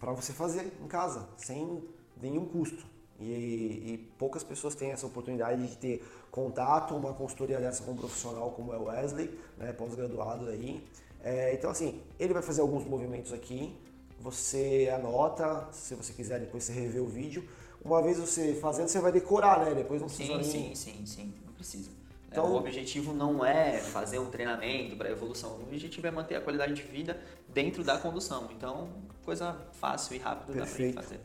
para 0.00 0.12
você 0.12 0.32
fazer 0.32 0.72
em 0.82 0.88
casa, 0.88 1.28
sem 1.36 1.82
nenhum 2.20 2.46
custo. 2.46 2.84
E, 3.20 3.24
e 3.24 4.10
poucas 4.18 4.42
pessoas 4.42 4.74
têm 4.74 4.92
essa 4.92 5.06
oportunidade 5.06 5.66
de 5.66 5.76
ter 5.76 6.04
contato, 6.30 6.96
uma 6.96 7.12
consultoria 7.12 7.58
dessa 7.58 7.84
com 7.84 7.92
um 7.92 7.96
profissional 7.96 8.50
como 8.52 8.72
é 8.72 8.78
o 8.78 8.84
Wesley, 8.84 9.38
né, 9.58 9.72
pós-graduado 9.72 10.48
aí. 10.48 10.82
É, 11.22 11.52
então, 11.54 11.70
assim, 11.70 12.00
ele 12.18 12.32
vai 12.32 12.42
fazer 12.42 12.60
alguns 12.60 12.84
movimentos 12.84 13.32
aqui, 13.32 13.76
você 14.18 14.90
anota, 14.94 15.68
se 15.72 15.94
você 15.94 16.12
quiser 16.12 16.40
depois 16.40 16.64
você 16.64 16.72
rever 16.72 17.02
o 17.02 17.06
vídeo. 17.06 17.46
Uma 17.84 18.02
vez 18.02 18.18
você 18.18 18.54
fazendo, 18.54 18.88
você 18.88 19.00
vai 19.00 19.10
decorar, 19.12 19.64
né? 19.64 19.74
Depois 19.74 20.00
não 20.00 20.08
precisa 20.08 20.42
Sim, 20.42 20.58
nem- 20.60 20.74
sim, 20.74 20.92
sim, 20.92 21.06
sim, 21.06 21.34
não 21.46 21.54
precisa. 21.54 21.90
É, 21.90 22.32
Então- 22.32 22.52
o 22.52 22.56
objetivo 22.56 23.12
não 23.14 23.44
é 23.44 23.78
fazer 23.78 24.18
um 24.18 24.26
treinamento 24.30 24.96
para 24.96 25.10
evolução, 25.10 25.52
o 25.58 25.62
objetivo 25.62 26.06
é 26.06 26.10
manter 26.10 26.36
a 26.36 26.40
qualidade 26.40 26.74
de 26.74 26.82
vida 26.82 27.18
dentro 27.48 27.82
da 27.82 27.96
condução. 27.98 28.48
Então, 28.56 28.88
coisa 29.24 29.56
fácil 29.72 30.14
e 30.14 30.18
rápida 30.18 30.52
dá 30.52 30.64
Perfeito. 30.64 30.94
pra 30.94 31.02
fazer. 31.02 31.20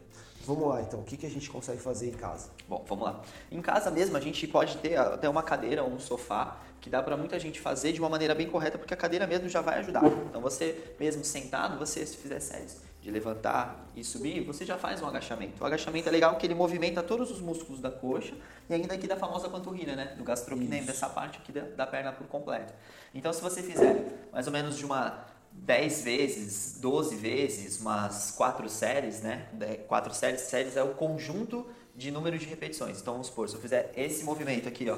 Vamos 0.45 0.67
lá, 0.67 0.81
então. 0.81 0.99
O 0.99 1.03
que, 1.03 1.17
que 1.17 1.25
a 1.25 1.29
gente 1.29 1.49
consegue 1.49 1.81
fazer 1.81 2.07
em 2.09 2.13
casa? 2.13 2.49
Bom, 2.69 2.83
vamos 2.87 3.03
lá. 3.05 3.21
Em 3.51 3.61
casa 3.61 3.89
mesmo, 3.91 4.15
a 4.15 4.19
gente 4.21 4.47
pode 4.47 4.77
ter 4.77 4.95
até 4.95 5.27
uma 5.27 5.41
cadeira 5.43 5.83
ou 5.83 5.89
um 5.91 5.99
sofá 5.99 6.57
que 6.81 6.89
dá 6.89 7.01
para 7.01 7.17
muita 7.17 7.39
gente 7.39 7.59
fazer 7.59 7.91
de 7.91 7.99
uma 7.99 8.09
maneira 8.09 8.35
bem 8.35 8.47
correta, 8.47 8.77
porque 8.77 8.93
a 8.93 8.97
cadeira 8.97 9.25
mesmo 9.25 9.49
já 9.49 9.61
vai 9.61 9.79
ajudar. 9.79 10.03
Então, 10.05 10.41
você 10.41 10.95
mesmo 10.99 11.23
sentado, 11.23 11.77
você 11.77 12.05
se 12.05 12.17
fizer 12.17 12.39
séries 12.39 12.81
de 13.01 13.11
levantar 13.11 13.87
e 13.95 14.03
subir, 14.03 14.43
você 14.43 14.65
já 14.65 14.77
faz 14.79 15.01
um 15.01 15.07
agachamento. 15.07 15.63
O 15.63 15.65
agachamento 15.65 16.09
é 16.09 16.11
legal 16.11 16.31
porque 16.31 16.47
ele 16.47 16.55
movimenta 16.55 17.03
todos 17.03 17.29
os 17.29 17.39
músculos 17.39 17.79
da 17.79 17.91
coxa 17.91 18.33
e 18.67 18.73
ainda 18.73 18.95
aqui 18.95 19.07
da 19.07 19.15
famosa 19.15 19.47
panturrilha, 19.47 19.95
né? 19.95 20.15
Do 20.17 20.23
gastrocnêmio, 20.23 20.87
dessa 20.87 21.07
parte 21.07 21.37
aqui 21.37 21.51
da, 21.51 21.61
da 21.61 21.85
perna 21.85 22.11
por 22.11 22.25
completo. 22.25 22.73
Então, 23.13 23.31
se 23.31 23.41
você 23.41 23.61
fizer 23.61 24.27
mais 24.31 24.47
ou 24.47 24.53
menos 24.53 24.75
de 24.75 24.83
uma 24.83 25.23
10 25.51 26.03
vezes, 26.03 26.79
12 26.79 27.15
vezes, 27.15 27.79
umas 27.79 28.31
4 28.31 28.67
séries, 28.67 29.21
né? 29.21 29.47
4 29.87 30.13
séries, 30.13 30.41
séries 30.41 30.75
é 30.75 30.83
o 30.83 30.95
conjunto 30.95 31.65
de 31.95 32.11
número 32.11 32.37
de 32.37 32.45
repetições. 32.45 32.99
Então 32.99 33.13
vamos 33.13 33.27
supor, 33.27 33.47
se 33.47 33.55
eu 33.55 33.61
fizer 33.61 33.91
esse 33.95 34.23
movimento 34.23 34.67
aqui, 34.67 34.89
ó, 34.89 34.97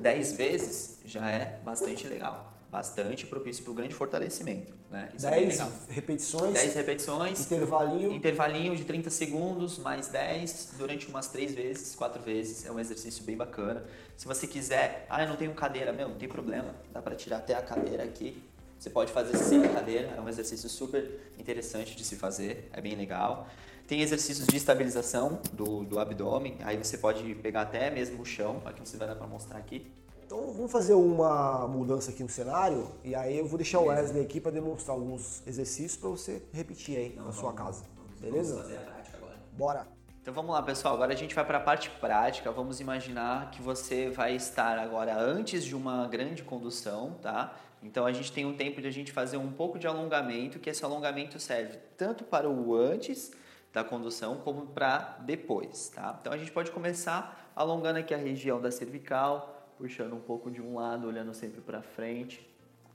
10 0.00 0.32
vezes, 0.32 0.98
já 1.04 1.28
é 1.28 1.60
bastante 1.64 2.06
legal. 2.06 2.54
Bastante 2.70 3.26
propício 3.26 3.64
para 3.64 3.70
o 3.70 3.74
grande 3.74 3.94
fortalecimento, 3.94 4.74
né? 4.90 5.08
Isso 5.16 5.26
é 5.26 5.30
bem 5.30 5.46
10 5.46 5.52
legal. 5.52 5.72
repetições, 5.88 6.52
10 6.52 6.74
repetições, 6.74 7.40
intervalinho. 7.40 8.12
intervalinho 8.12 8.76
de 8.76 8.84
30 8.84 9.08
segundos, 9.08 9.78
mais 9.78 10.08
10, 10.08 10.74
durante 10.76 11.08
umas 11.08 11.28
3 11.28 11.54
vezes, 11.54 11.94
4 11.94 12.22
vezes. 12.22 12.66
É 12.66 12.70
um 12.70 12.78
exercício 12.78 13.24
bem 13.24 13.38
bacana. 13.38 13.84
Se 14.18 14.26
você 14.26 14.46
quiser, 14.46 15.06
ah, 15.08 15.22
eu 15.22 15.28
não 15.30 15.36
tenho 15.36 15.54
cadeira, 15.54 15.94
meu, 15.94 16.10
não 16.10 16.16
tem 16.16 16.28
problema. 16.28 16.74
Dá 16.92 17.00
para 17.00 17.16
tirar 17.16 17.38
até 17.38 17.54
a 17.54 17.62
cadeira 17.62 18.04
aqui. 18.04 18.42
Você 18.78 18.90
pode 18.90 19.12
fazer 19.12 19.36
sem 19.38 19.64
a 19.64 19.68
cadeira, 19.70 20.14
é 20.14 20.20
um 20.20 20.28
exercício 20.28 20.68
super 20.68 21.32
interessante 21.38 21.96
de 21.96 22.04
se 22.04 22.16
fazer, 22.16 22.68
é 22.70 22.82
bem 22.82 22.94
legal. 22.94 23.48
Tem 23.88 24.02
exercícios 24.02 24.46
de 24.46 24.54
estabilização 24.54 25.40
do, 25.50 25.82
do 25.82 25.98
abdômen, 25.98 26.58
aí 26.62 26.76
você 26.76 26.98
pode 26.98 27.34
pegar 27.36 27.62
até 27.62 27.90
mesmo 27.90 28.20
o 28.20 28.24
chão, 28.24 28.60
aqui 28.66 28.80
você 28.80 28.98
vai 28.98 29.08
dar 29.08 29.16
para 29.16 29.26
mostrar 29.26 29.56
aqui. 29.56 29.90
Então 30.26 30.52
vamos 30.52 30.70
fazer 30.70 30.92
uma 30.92 31.66
mudança 31.66 32.10
aqui 32.10 32.22
no 32.22 32.28
cenário 32.28 32.92
e 33.02 33.14
aí 33.14 33.38
eu 33.38 33.46
vou 33.46 33.56
deixar 33.56 33.80
o 33.80 33.86
Wesley 33.86 34.22
aqui 34.22 34.42
para 34.42 34.50
demonstrar 34.50 34.94
alguns 34.94 35.42
exercícios 35.46 35.96
para 35.96 36.10
você 36.10 36.42
repetir 36.52 36.98
aí 36.98 37.14
na 37.16 37.32
sua 37.32 37.54
casa. 37.54 37.82
Beleza? 38.20 38.56
Vamos 38.56 38.68
fazer 38.68 38.76
a 38.76 38.90
prática 38.90 39.16
agora. 39.16 39.36
Bora. 39.54 39.86
Então 40.20 40.34
vamos 40.34 40.50
lá, 40.50 40.62
pessoal. 40.62 40.92
Agora 40.92 41.14
a 41.14 41.16
gente 41.16 41.34
vai 41.34 41.46
para 41.46 41.56
a 41.56 41.62
parte 41.62 41.88
prática. 41.88 42.52
Vamos 42.52 42.80
imaginar 42.80 43.50
que 43.50 43.62
você 43.62 44.10
vai 44.10 44.36
estar 44.36 44.78
agora 44.78 45.18
antes 45.18 45.64
de 45.64 45.74
uma 45.74 46.06
grande 46.08 46.42
condução, 46.42 47.16
tá? 47.22 47.56
Então 47.82 48.04
a 48.04 48.12
gente 48.12 48.32
tem 48.32 48.44
um 48.44 48.54
tempo 48.54 48.82
de 48.82 48.86
a 48.86 48.90
gente 48.90 49.12
fazer 49.12 49.38
um 49.38 49.50
pouco 49.50 49.78
de 49.78 49.86
alongamento, 49.86 50.58
que 50.58 50.68
esse 50.68 50.84
alongamento 50.84 51.40
serve 51.40 51.78
tanto 51.96 52.22
para 52.22 52.50
o 52.50 52.74
antes 52.76 53.32
da 53.72 53.84
condução 53.84 54.36
como 54.36 54.66
para 54.66 55.18
depois, 55.20 55.90
tá? 55.90 56.18
Então 56.20 56.32
a 56.32 56.38
gente 56.38 56.50
pode 56.50 56.70
começar 56.70 57.52
alongando 57.54 57.98
aqui 57.98 58.14
a 58.14 58.18
região 58.18 58.60
da 58.60 58.70
cervical, 58.70 59.72
puxando 59.76 60.14
um 60.14 60.20
pouco 60.20 60.50
de 60.50 60.60
um 60.60 60.76
lado, 60.76 61.06
olhando 61.06 61.34
sempre 61.34 61.60
para 61.60 61.82
frente. 61.82 62.48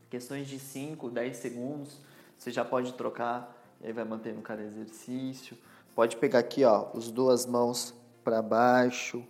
Questões 0.09 0.47
de 0.47 0.59
5, 0.59 1.09
10 1.09 1.37
segundos, 1.37 1.99
você 2.37 2.51
já 2.51 2.63
pode 2.63 2.93
trocar 2.93 3.55
e 3.81 3.87
aí 3.87 3.93
vai 3.93 4.03
mantendo 4.03 4.41
cada 4.41 4.61
exercício. 4.61 5.57
Pode 5.95 6.17
pegar 6.17 6.39
aqui, 6.39 6.63
ó, 6.63 6.89
as 6.95 7.11
duas 7.11 7.45
mãos 7.45 7.93
para 8.23 8.41
baixo, 8.41 9.23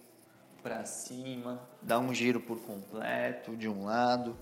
para 0.62 0.86
cima, 0.86 1.60
dar 1.82 2.00
um 2.00 2.14
giro 2.14 2.40
por 2.40 2.58
completo 2.60 3.56
de 3.56 3.68
um 3.68 3.86
lado, 3.86 4.36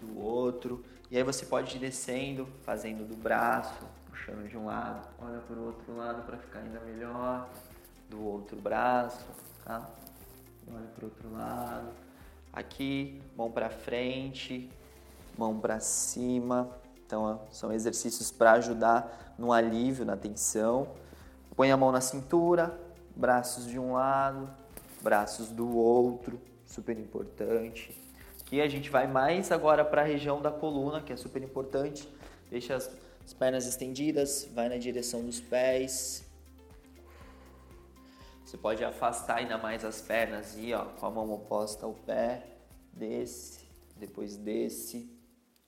do 0.00 0.20
outro. 0.20 0.84
E 1.10 1.16
aí 1.16 1.24
você 1.24 1.44
pode 1.44 1.76
ir 1.76 1.80
descendo, 1.80 2.46
fazendo 2.62 3.04
do 3.04 3.16
braço, 3.16 3.84
puxando 4.30 4.48
de 4.48 4.56
um 4.56 4.66
lado, 4.66 5.08
olha 5.20 5.38
para 5.40 5.56
o 5.56 5.66
outro 5.66 5.96
lado 5.96 6.22
para 6.22 6.36
ficar 6.38 6.60
ainda 6.60 6.80
melhor, 6.80 7.48
do 8.08 8.24
outro 8.24 8.56
braço, 8.60 9.26
tá? 9.64 9.88
Olha 10.72 10.86
para 10.94 11.04
o 11.04 11.08
outro 11.08 11.32
lado. 11.32 11.88
Aqui, 12.52 13.20
mão 13.36 13.50
para 13.50 13.70
frente, 13.70 14.70
mão 15.36 15.58
para 15.58 15.80
cima. 15.80 16.70
Então, 17.06 17.40
são 17.50 17.72
exercícios 17.72 18.30
para 18.30 18.52
ajudar 18.52 19.34
no 19.36 19.52
alívio, 19.52 20.04
na 20.04 20.16
tensão. 20.16 20.88
Põe 21.56 21.72
a 21.72 21.76
mão 21.76 21.90
na 21.90 22.00
cintura, 22.00 22.78
braços 23.16 23.66
de 23.66 23.78
um 23.78 23.92
lado, 23.92 24.48
braços 25.02 25.48
do 25.48 25.76
outro, 25.76 26.40
super 26.66 26.98
importante. 26.98 27.96
Aqui 28.40 28.60
a 28.60 28.68
gente 28.68 28.90
vai 28.90 29.06
mais 29.06 29.50
agora 29.50 29.84
para 29.84 30.02
a 30.02 30.04
região 30.04 30.40
da 30.40 30.50
coluna, 30.50 31.00
que 31.00 31.12
é 31.12 31.16
super 31.16 31.42
importante. 31.42 32.08
Deixa 32.50 32.74
as, 32.74 32.90
as 33.24 33.32
pernas 33.32 33.66
estendidas, 33.66 34.48
vai 34.54 34.68
na 34.68 34.76
direção 34.76 35.24
dos 35.24 35.40
pés. 35.40 36.24
Você 38.44 38.56
pode 38.56 38.84
afastar 38.84 39.36
ainda 39.36 39.56
mais 39.56 39.84
as 39.84 40.00
pernas 40.00 40.56
e 40.58 40.72
ó, 40.72 40.84
com 40.84 41.06
a 41.06 41.10
mão 41.10 41.32
oposta 41.32 41.86
ao 41.86 41.94
pé, 41.94 42.44
desce, 42.92 43.60
depois 43.96 44.36
desce, 44.36 45.08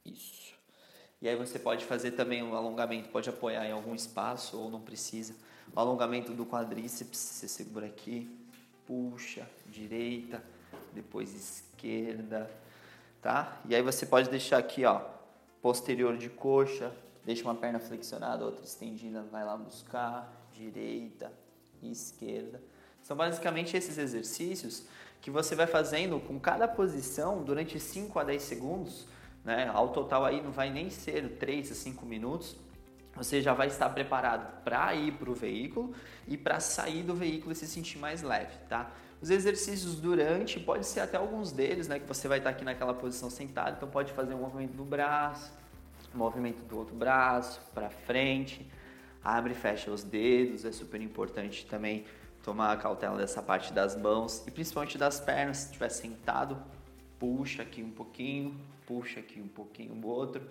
isso. 0.05 0.55
E 1.21 1.29
aí 1.29 1.37
você 1.37 1.59
pode 1.59 1.85
fazer 1.85 2.11
também 2.13 2.43
um 2.43 2.55
alongamento, 2.57 3.09
pode 3.09 3.29
apoiar 3.29 3.65
em 3.65 3.71
algum 3.71 3.95
espaço 3.95 4.59
ou 4.59 4.69
não 4.69 4.81
precisa. 4.81 5.35
O 5.73 5.79
alongamento 5.79 6.33
do 6.33 6.45
quadríceps, 6.45 7.17
você 7.17 7.47
segura 7.47 7.87
aqui, 7.87 8.29
puxa, 8.85 9.49
direita, 9.69 10.43
depois 10.93 11.33
esquerda, 11.33 12.51
tá? 13.21 13.61
E 13.69 13.75
aí 13.75 13.83
você 13.83 14.05
pode 14.05 14.29
deixar 14.29 14.59
aqui, 14.59 14.85
ó, 14.85 15.01
posterior 15.63 16.17
de 16.17 16.29
coxa, 16.29 16.93
deixa 17.25 17.45
uma 17.45 17.55
perna 17.55 17.79
flexionada, 17.79 18.45
outra 18.45 18.65
estendida, 18.65 19.23
vai 19.23 19.45
lá 19.45 19.57
buscar, 19.57 20.33
direita, 20.53 21.33
esquerda. 21.83 22.61
São 23.03 23.17
basicamente 23.17 23.77
esses 23.77 23.99
exercícios 23.99 24.85
que 25.21 25.31
você 25.31 25.55
vai 25.55 25.67
fazendo 25.67 26.21
com 26.21 26.39
cada 26.39 26.67
posição 26.67 27.43
durante 27.43 27.79
5 27.79 28.19
a 28.19 28.25
10 28.25 28.43
segundos, 28.43 29.07
né? 29.45 29.71
Ao 29.73 29.89
total 29.89 30.25
aí 30.25 30.43
não 30.43 30.53
vai 30.53 30.71
nem 30.71 30.91
ser 30.91 31.37
3 31.39 31.73
a 31.73 31.75
5 31.75 32.07
minutos. 32.07 32.57
Você 33.15 33.43
já 33.43 33.53
vai 33.53 33.67
estar 33.67 33.91
preparado 33.91 34.63
para 34.63 34.95
ir 34.95 35.13
para 35.13 35.31
o 35.31 35.35
veículo 35.35 35.95
e 36.27 36.37
para 36.37 36.61
sair 36.61 37.03
do 37.03 37.15
veículo 37.15 37.53
e 37.53 37.55
se 37.55 37.67
sentir 37.67 37.99
mais 37.99 38.23
leve, 38.23 38.57
tá? 38.69 38.91
Os 39.21 39.31
exercícios 39.31 40.01
durante, 40.01 40.59
pode 40.59 40.87
ser 40.87 41.01
até 41.01 41.17
alguns 41.17 41.53
deles, 41.53 41.87
né? 41.87 41.99
Que 41.99 42.07
você 42.07 42.27
vai 42.27 42.39
estar 42.39 42.51
aqui 42.51 42.65
naquela 42.65 42.95
posição 42.95 43.31
sentado, 43.31 43.77
então 43.77 43.89
pode 43.89 44.13
fazer 44.13 44.35
um 44.35 44.39
movimento 44.39 44.73
do 44.73 44.85
braço, 44.85 45.53
movimento 46.17 46.63
do 46.63 46.79
outro 46.79 46.95
braço 46.95 47.61
para 47.75 47.91
frente, 47.91 48.67
abre 49.23 49.53
e 49.53 49.57
fecha 49.57 49.91
os 49.91 50.03
dedos, 50.03 50.65
é 50.65 50.73
super 50.73 51.01
importante 51.01 51.67
também 51.67 52.05
tomar 52.43 52.77
cautela 52.79 53.17
dessa 53.17 53.43
parte 53.43 53.73
das 53.73 53.97
mãos 53.97 54.45
e 54.47 54.51
principalmente 54.51 54.99
das 54.99 55.21
pernas, 55.21 55.59
se 55.59 55.67
estiver 55.67 55.89
sentado, 55.91 56.57
puxa 57.19 57.63
aqui 57.63 57.83
um 57.83 57.91
pouquinho, 57.91 58.59
puxa 58.87 59.21
aqui 59.21 59.41
um 59.41 59.49
pouquinho 59.49 59.95
o 59.95 60.07
outro. 60.07 60.43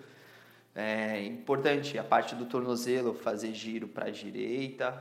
É 0.73 1.25
importante 1.25 1.97
a 1.99 2.03
parte 2.03 2.33
do 2.33 2.45
tornozelo 2.45 3.13
fazer 3.13 3.53
giro 3.53 3.89
para 3.89 4.05
a 4.05 4.09
direita, 4.11 4.97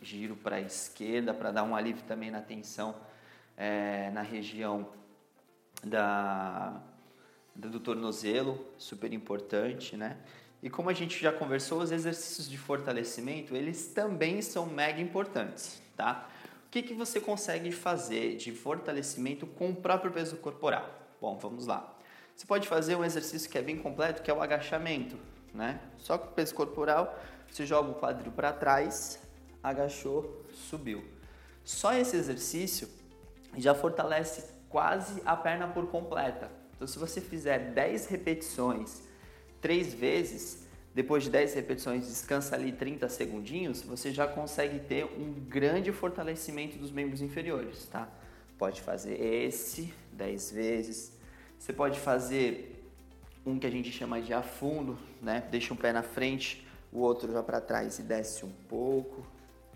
giro 0.00 0.34
para 0.34 0.56
a 0.56 0.60
esquerda, 0.60 1.32
para 1.32 1.52
dar 1.52 1.62
um 1.62 1.76
alívio 1.76 2.02
também 2.02 2.30
na 2.30 2.40
tensão 2.40 2.94
é, 3.56 4.10
na 4.10 4.22
região 4.22 4.88
da, 5.84 6.80
do 7.54 7.78
tornozelo, 7.78 8.66
super 8.78 9.12
importante, 9.12 9.96
né? 9.96 10.18
E 10.62 10.70
como 10.70 10.88
a 10.88 10.92
gente 10.92 11.20
já 11.20 11.32
conversou, 11.32 11.80
os 11.80 11.90
exercícios 11.90 12.48
de 12.48 12.56
fortalecimento, 12.56 13.54
eles 13.56 13.88
também 13.88 14.40
são 14.40 14.66
mega 14.66 15.00
importantes, 15.00 15.82
tá? 15.96 16.28
O 16.66 16.70
que, 16.70 16.82
que 16.82 16.94
você 16.94 17.20
consegue 17.20 17.70
fazer 17.72 18.36
de 18.36 18.52
fortalecimento 18.52 19.46
com 19.46 19.70
o 19.70 19.76
próprio 19.76 20.12
peso 20.12 20.36
corporal? 20.36 20.88
Bom, 21.20 21.36
vamos 21.36 21.66
lá. 21.66 21.94
Você 22.34 22.46
pode 22.46 22.66
fazer 22.66 22.96
um 22.96 23.04
exercício 23.04 23.50
que 23.50 23.58
é 23.58 23.62
bem 23.62 23.76
completo, 23.76 24.22
que 24.22 24.30
é 24.30 24.34
o 24.34 24.40
agachamento, 24.40 25.18
né? 25.52 25.80
Só 25.98 26.16
com 26.16 26.28
o 26.28 26.32
peso 26.32 26.54
corporal, 26.54 27.18
você 27.50 27.66
joga 27.66 27.90
o 27.90 27.94
quadril 27.94 28.32
para 28.32 28.52
trás, 28.52 29.20
agachou, 29.62 30.46
subiu. 30.52 31.04
Só 31.64 31.92
esse 31.92 32.16
exercício 32.16 32.88
já 33.56 33.74
fortalece 33.74 34.50
quase 34.68 35.20
a 35.26 35.36
perna 35.36 35.68
por 35.68 35.88
completa. 35.88 36.61
Então, 36.82 36.88
se 36.88 36.98
você 36.98 37.20
fizer 37.20 37.70
10 37.74 38.06
repetições 38.06 39.02
três 39.60 39.94
vezes, 39.94 40.66
depois 40.92 41.22
de 41.22 41.30
10 41.30 41.54
repetições, 41.54 42.08
descansa 42.08 42.56
ali 42.56 42.72
30 42.72 43.08
segundinhos, 43.08 43.82
você 43.82 44.10
já 44.10 44.26
consegue 44.26 44.80
ter 44.80 45.04
um 45.04 45.32
grande 45.32 45.92
fortalecimento 45.92 46.76
dos 46.78 46.90
membros 46.90 47.22
inferiores, 47.22 47.86
tá? 47.86 48.08
Pode 48.58 48.80
fazer 48.80 49.14
esse 49.14 49.94
10 50.10 50.50
vezes. 50.50 51.12
Você 51.56 51.72
pode 51.72 52.00
fazer 52.00 52.84
um 53.46 53.60
que 53.60 53.66
a 53.68 53.70
gente 53.70 53.92
chama 53.92 54.20
de 54.20 54.34
afundo, 54.34 54.98
né? 55.22 55.46
Deixa 55.52 55.72
um 55.72 55.76
pé 55.76 55.92
na 55.92 56.02
frente, 56.02 56.66
o 56.92 56.98
outro 56.98 57.32
já 57.32 57.44
para 57.44 57.60
trás 57.60 58.00
e 58.00 58.02
desce 58.02 58.44
um 58.44 58.52
pouco, 58.68 59.24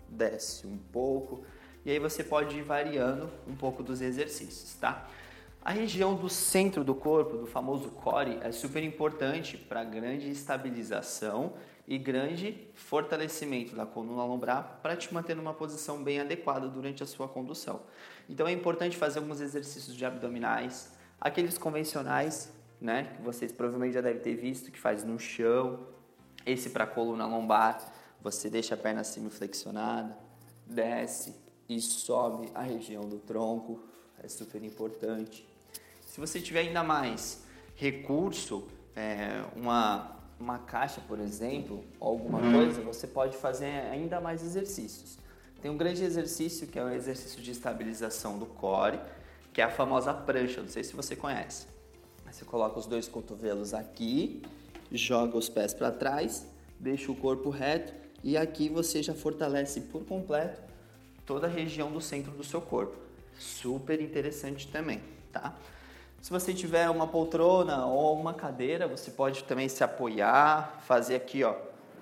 desce 0.09 0.67
um 0.67 0.77
pouco. 0.91 1.41
E 1.85 1.91
aí 1.91 1.99
você 1.99 2.21
pode 2.21 2.57
ir 2.57 2.63
variando 2.63 3.31
um 3.47 3.55
pouco 3.55 3.81
dos 3.81 4.01
exercícios, 4.01 4.73
tá? 4.73 5.09
A 5.67 5.71
região 5.71 6.15
do 6.15 6.29
centro 6.29 6.81
do 6.81 6.95
corpo, 6.95 7.35
do 7.35 7.45
famoso 7.45 7.89
core, 7.89 8.39
é 8.41 8.53
super 8.53 8.81
importante 8.81 9.57
para 9.57 9.83
grande 9.83 10.31
estabilização 10.31 11.55
e 11.85 11.97
grande 11.97 12.69
fortalecimento 12.73 13.75
da 13.75 13.85
coluna 13.85 14.23
lombar 14.23 14.79
para 14.81 14.95
te 14.95 15.13
manter 15.13 15.35
numa 15.35 15.53
posição 15.53 16.01
bem 16.01 16.21
adequada 16.21 16.69
durante 16.69 17.03
a 17.03 17.05
sua 17.05 17.27
condução. 17.27 17.81
Então 18.29 18.47
é 18.47 18.53
importante 18.53 18.95
fazer 18.95 19.19
alguns 19.19 19.41
exercícios 19.41 19.93
de 19.93 20.05
abdominais, 20.05 20.93
aqueles 21.19 21.57
convencionais, 21.57 22.49
né, 22.79 23.15
que 23.17 23.21
vocês 23.21 23.51
provavelmente 23.51 23.95
já 23.95 23.99
devem 23.99 24.21
ter 24.21 24.35
visto, 24.35 24.71
que 24.71 24.79
faz 24.79 25.03
no 25.03 25.19
chão. 25.19 25.85
Esse 26.45 26.69
para 26.69 26.87
coluna 26.87 27.27
lombar, 27.27 27.91
você 28.21 28.49
deixa 28.49 28.73
a 28.73 28.77
perna 28.77 29.01
acima 29.01 29.29
flexionada, 29.29 30.17
desce 30.65 31.35
e 31.67 31.81
sobe 31.81 32.49
a 32.55 32.61
região 32.61 33.01
do 33.01 33.19
tronco, 33.19 33.83
é 34.23 34.29
super 34.29 34.63
importante. 34.63 35.56
Se 36.17 36.21
você 36.21 36.41
tiver 36.41 36.61
ainda 36.61 36.81
mais 36.81 37.43
recurso, 37.75 38.63
é, 38.95 39.43
uma, 39.55 40.17
uma 40.39 40.57
caixa, 40.57 40.99
por 41.07 41.19
exemplo, 41.19 41.85
ou 41.99 42.07
alguma 42.09 42.39
uhum. 42.39 42.53
coisa, 42.53 42.81
você 42.81 43.05
pode 43.05 43.37
fazer 43.37 43.67
ainda 43.67 44.19
mais 44.19 44.41
exercícios. 44.41 45.19
Tem 45.61 45.69
um 45.69 45.77
grande 45.77 46.03
exercício 46.03 46.65
que 46.65 46.79
é 46.79 46.83
o 46.83 46.89
exercício 46.89 47.39
de 47.39 47.51
estabilização 47.51 48.39
do 48.39 48.47
core, 48.47 48.99
que 49.53 49.61
é 49.61 49.63
a 49.63 49.69
famosa 49.69 50.11
prancha, 50.11 50.59
não 50.59 50.67
sei 50.67 50.83
se 50.83 50.95
você 50.95 51.15
conhece. 51.15 51.67
Você 52.25 52.43
coloca 52.43 52.79
os 52.79 52.87
dois 52.87 53.07
cotovelos 53.07 53.75
aqui, 53.75 54.41
joga 54.91 55.37
os 55.37 55.47
pés 55.47 55.71
para 55.71 55.91
trás, 55.91 56.47
deixa 56.79 57.11
o 57.11 57.15
corpo 57.15 57.51
reto 57.51 57.93
e 58.23 58.35
aqui 58.35 58.69
você 58.69 59.03
já 59.03 59.13
fortalece 59.13 59.81
por 59.81 60.03
completo 60.03 60.63
toda 61.27 61.45
a 61.45 61.49
região 61.49 61.91
do 61.91 62.01
centro 62.01 62.31
do 62.31 62.43
seu 62.43 62.59
corpo. 62.59 62.97
Super 63.37 64.01
interessante 64.01 64.67
também, 64.67 64.99
tá? 65.31 65.55
Se 66.27 66.33
você 66.33 66.53
tiver 66.53 66.89
uma 66.89 67.07
poltrona 67.07 67.85
ou 67.85 68.19
uma 68.19 68.33
cadeira, 68.33 68.85
você 68.85 69.09
pode 69.09 69.45
também 69.45 69.69
se 69.69 69.81
apoiar, 69.81 70.77
fazer 70.81 71.15
aqui, 71.15 71.41
ó, 71.41 71.55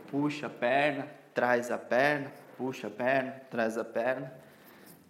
puxa 0.10 0.48
a 0.48 0.50
perna, 0.50 1.08
traz 1.32 1.70
a 1.70 1.78
perna, 1.78 2.34
puxa 2.58 2.88
a 2.88 2.90
perna, 2.90 3.40
traz 3.52 3.78
a 3.78 3.86
perna. 3.86 4.34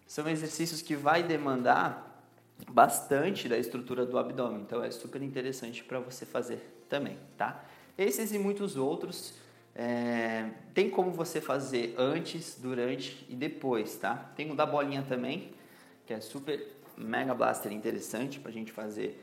São 0.06 0.28
exercícios 0.28 0.82
que 0.82 0.98
vai 0.98 1.24
demandar 1.24 2.26
bastante 2.70 3.48
da 3.48 3.58
estrutura 3.58 4.06
do 4.06 4.18
abdômen, 4.18 4.60
então 4.60 4.84
é 4.84 4.92
super 4.92 5.22
interessante 5.22 5.82
para 5.82 6.02
você 6.02 6.26
fazer 6.26 6.84
também, 6.90 7.18
tá? 7.38 7.64
Esses 7.98 8.34
e 8.34 8.38
muitos 8.38 8.76
outros 8.76 9.34
é, 9.74 10.50
tem 10.74 10.90
como 10.90 11.12
você 11.12 11.40
fazer 11.40 11.96
antes, 11.98 12.60
durante 12.62 13.26
e 13.30 13.36
depois, 13.38 13.96
tá? 13.96 14.30
Tem 14.36 14.52
o 14.52 14.56
da 14.56 14.66
bolinha 14.66 15.06
também, 15.08 15.54
que 16.06 16.14
é 16.14 16.20
super 16.20 16.75
Mega 16.98 17.34
Blaster 17.34 17.74
interessante 17.74 18.40
para 18.40 18.50
a 18.50 18.54
gente 18.54 18.72
fazer 18.72 19.22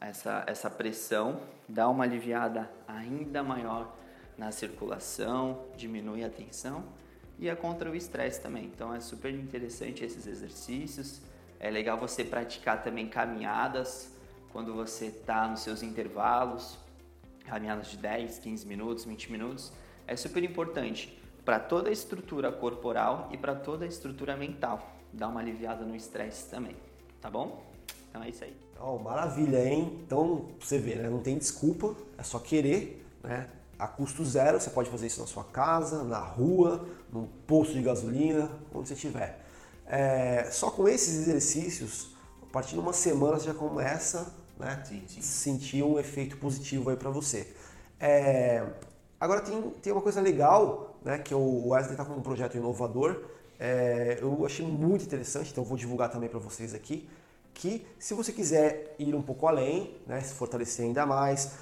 essa, 0.00 0.44
essa 0.46 0.70
pressão, 0.70 1.40
dá 1.68 1.88
uma 1.88 2.04
aliviada 2.04 2.70
ainda 2.88 3.42
maior 3.42 3.94
na 4.36 4.50
circulação, 4.50 5.66
diminui 5.76 6.24
a 6.24 6.30
tensão 6.30 6.84
e 7.38 7.48
é 7.48 7.54
contra 7.54 7.90
o 7.90 7.94
estresse 7.94 8.40
também. 8.40 8.64
Então 8.64 8.94
é 8.94 9.00
super 9.00 9.32
interessante 9.32 10.04
esses 10.04 10.26
exercícios. 10.26 11.20
É 11.60 11.70
legal 11.70 11.98
você 11.98 12.24
praticar 12.24 12.82
também 12.82 13.06
caminhadas 13.08 14.10
quando 14.50 14.74
você 14.74 15.06
está 15.06 15.46
nos 15.46 15.60
seus 15.60 15.82
intervalos, 15.82 16.78
caminhadas 17.44 17.88
de 17.88 17.98
10, 17.98 18.38
15 18.38 18.66
minutos, 18.66 19.04
20 19.04 19.30
minutos. 19.30 19.70
É 20.06 20.16
super 20.16 20.42
importante 20.42 21.20
para 21.44 21.60
toda 21.60 21.90
a 21.90 21.92
estrutura 21.92 22.50
corporal 22.50 23.28
e 23.30 23.36
para 23.36 23.54
toda 23.54 23.84
a 23.84 23.88
estrutura 23.88 24.34
mental. 24.34 24.96
Dá 25.12 25.28
uma 25.28 25.40
aliviada 25.40 25.84
no 25.84 25.94
estresse 25.94 26.48
também 26.50 26.74
tá 27.22 27.30
bom? 27.30 27.62
Então 28.10 28.22
é 28.22 28.28
isso 28.28 28.44
aí. 28.44 28.54
Oh, 28.78 28.98
maravilha, 28.98 29.64
hein? 29.64 30.00
Então, 30.04 30.46
você 30.60 30.76
vê, 30.76 30.96
né? 30.96 31.08
Não 31.08 31.20
tem 31.20 31.38
desculpa, 31.38 31.94
é 32.18 32.22
só 32.22 32.40
querer, 32.40 33.06
né? 33.22 33.48
A 33.78 33.86
custo 33.86 34.24
zero, 34.24 34.60
você 34.60 34.70
pode 34.70 34.90
fazer 34.90 35.06
isso 35.06 35.20
na 35.20 35.26
sua 35.26 35.44
casa, 35.44 36.02
na 36.02 36.18
rua, 36.18 36.86
num 37.12 37.26
posto 37.46 37.72
de 37.72 37.82
gasolina, 37.82 38.50
onde 38.74 38.88
você 38.88 38.94
estiver. 38.94 39.40
É, 39.86 40.48
só 40.50 40.70
com 40.70 40.88
esses 40.88 41.14
exercícios, 41.16 42.14
a 42.42 42.52
partir 42.52 42.74
de 42.74 42.80
uma 42.80 42.92
semana 42.92 43.38
você 43.38 43.46
já 43.46 43.54
começa 43.54 44.32
né, 44.58 44.82
sim, 44.84 45.02
sim. 45.08 45.22
sentir 45.22 45.82
um 45.82 45.98
efeito 45.98 46.36
positivo 46.36 46.90
aí 46.90 46.96
para 46.96 47.10
você. 47.10 47.52
É, 47.98 48.64
agora 49.18 49.40
tem, 49.40 49.60
tem 49.82 49.92
uma 49.92 50.02
coisa 50.02 50.20
legal, 50.20 50.96
né, 51.04 51.18
que 51.18 51.34
o 51.34 51.68
Wesley 51.68 51.92
está 51.92 52.04
com 52.04 52.14
um 52.14 52.22
projeto 52.22 52.56
inovador, 52.56 53.22
é, 53.64 54.18
eu 54.20 54.44
achei 54.44 54.66
muito 54.66 55.04
interessante, 55.04 55.52
então 55.52 55.62
vou 55.62 55.76
divulgar 55.76 56.10
também 56.10 56.28
para 56.28 56.40
vocês 56.40 56.74
aqui, 56.74 57.08
que 57.54 57.86
se 57.96 58.12
você 58.12 58.32
quiser 58.32 58.96
ir 58.98 59.14
um 59.14 59.22
pouco 59.22 59.46
além, 59.46 59.96
né, 60.04 60.20
se 60.20 60.34
fortalecer 60.34 60.84
ainda 60.84 61.06
mais, 61.06 61.52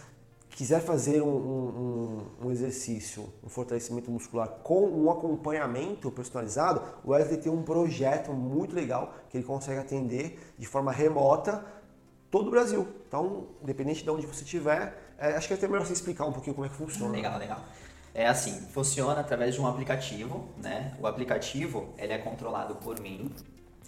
quiser 0.49 0.81
fazer 0.81 1.21
um, 1.21 1.29
um, 1.29 2.27
um, 2.47 2.51
exercício, 2.51 3.31
um 3.45 3.51
fortalecimento 3.51 4.11
muscular 4.11 4.49
com 4.63 4.89
um 4.89 5.11
acompanhamento 5.11 6.11
personalizado, 6.11 6.83
o 7.05 7.11
Wesley 7.11 7.37
tem 7.37 7.53
um 7.53 7.63
projeto 7.63 8.33
muito 8.33 8.75
legal 8.75 9.13
que 9.29 9.37
ele 9.37 9.45
consegue 9.45 9.79
atender 9.79 10.39
de 10.59 10.67
forma 10.67 10.91
remota 10.91 11.63
todo 12.31 12.49
o 12.49 12.51
Brasil. 12.51 12.89
Então, 13.09 13.49
independente 13.63 14.03
de 14.03 14.09
onde 14.09 14.27
você 14.27 14.43
estiver, 14.43 15.15
é, 15.19 15.35
acho 15.35 15.47
que 15.47 15.53
é 15.53 15.57
até 15.57 15.69
melhor 15.69 15.85
você 15.85 15.93
explicar 15.93 16.25
um 16.25 16.33
pouquinho 16.33 16.55
como 16.55 16.65
é 16.65 16.71
que 16.71 16.77
funciona. 16.77 17.13
Legal, 17.13 17.39
legal. 17.39 17.61
É 18.21 18.27
assim, 18.27 18.53
funciona 18.71 19.19
através 19.19 19.55
de 19.55 19.63
um 19.63 19.67
aplicativo, 19.67 20.47
né? 20.59 20.95
O 21.01 21.07
aplicativo, 21.07 21.95
ele 21.97 22.13
é 22.13 22.19
controlado 22.19 22.75
por 22.75 23.01
mim 23.01 23.31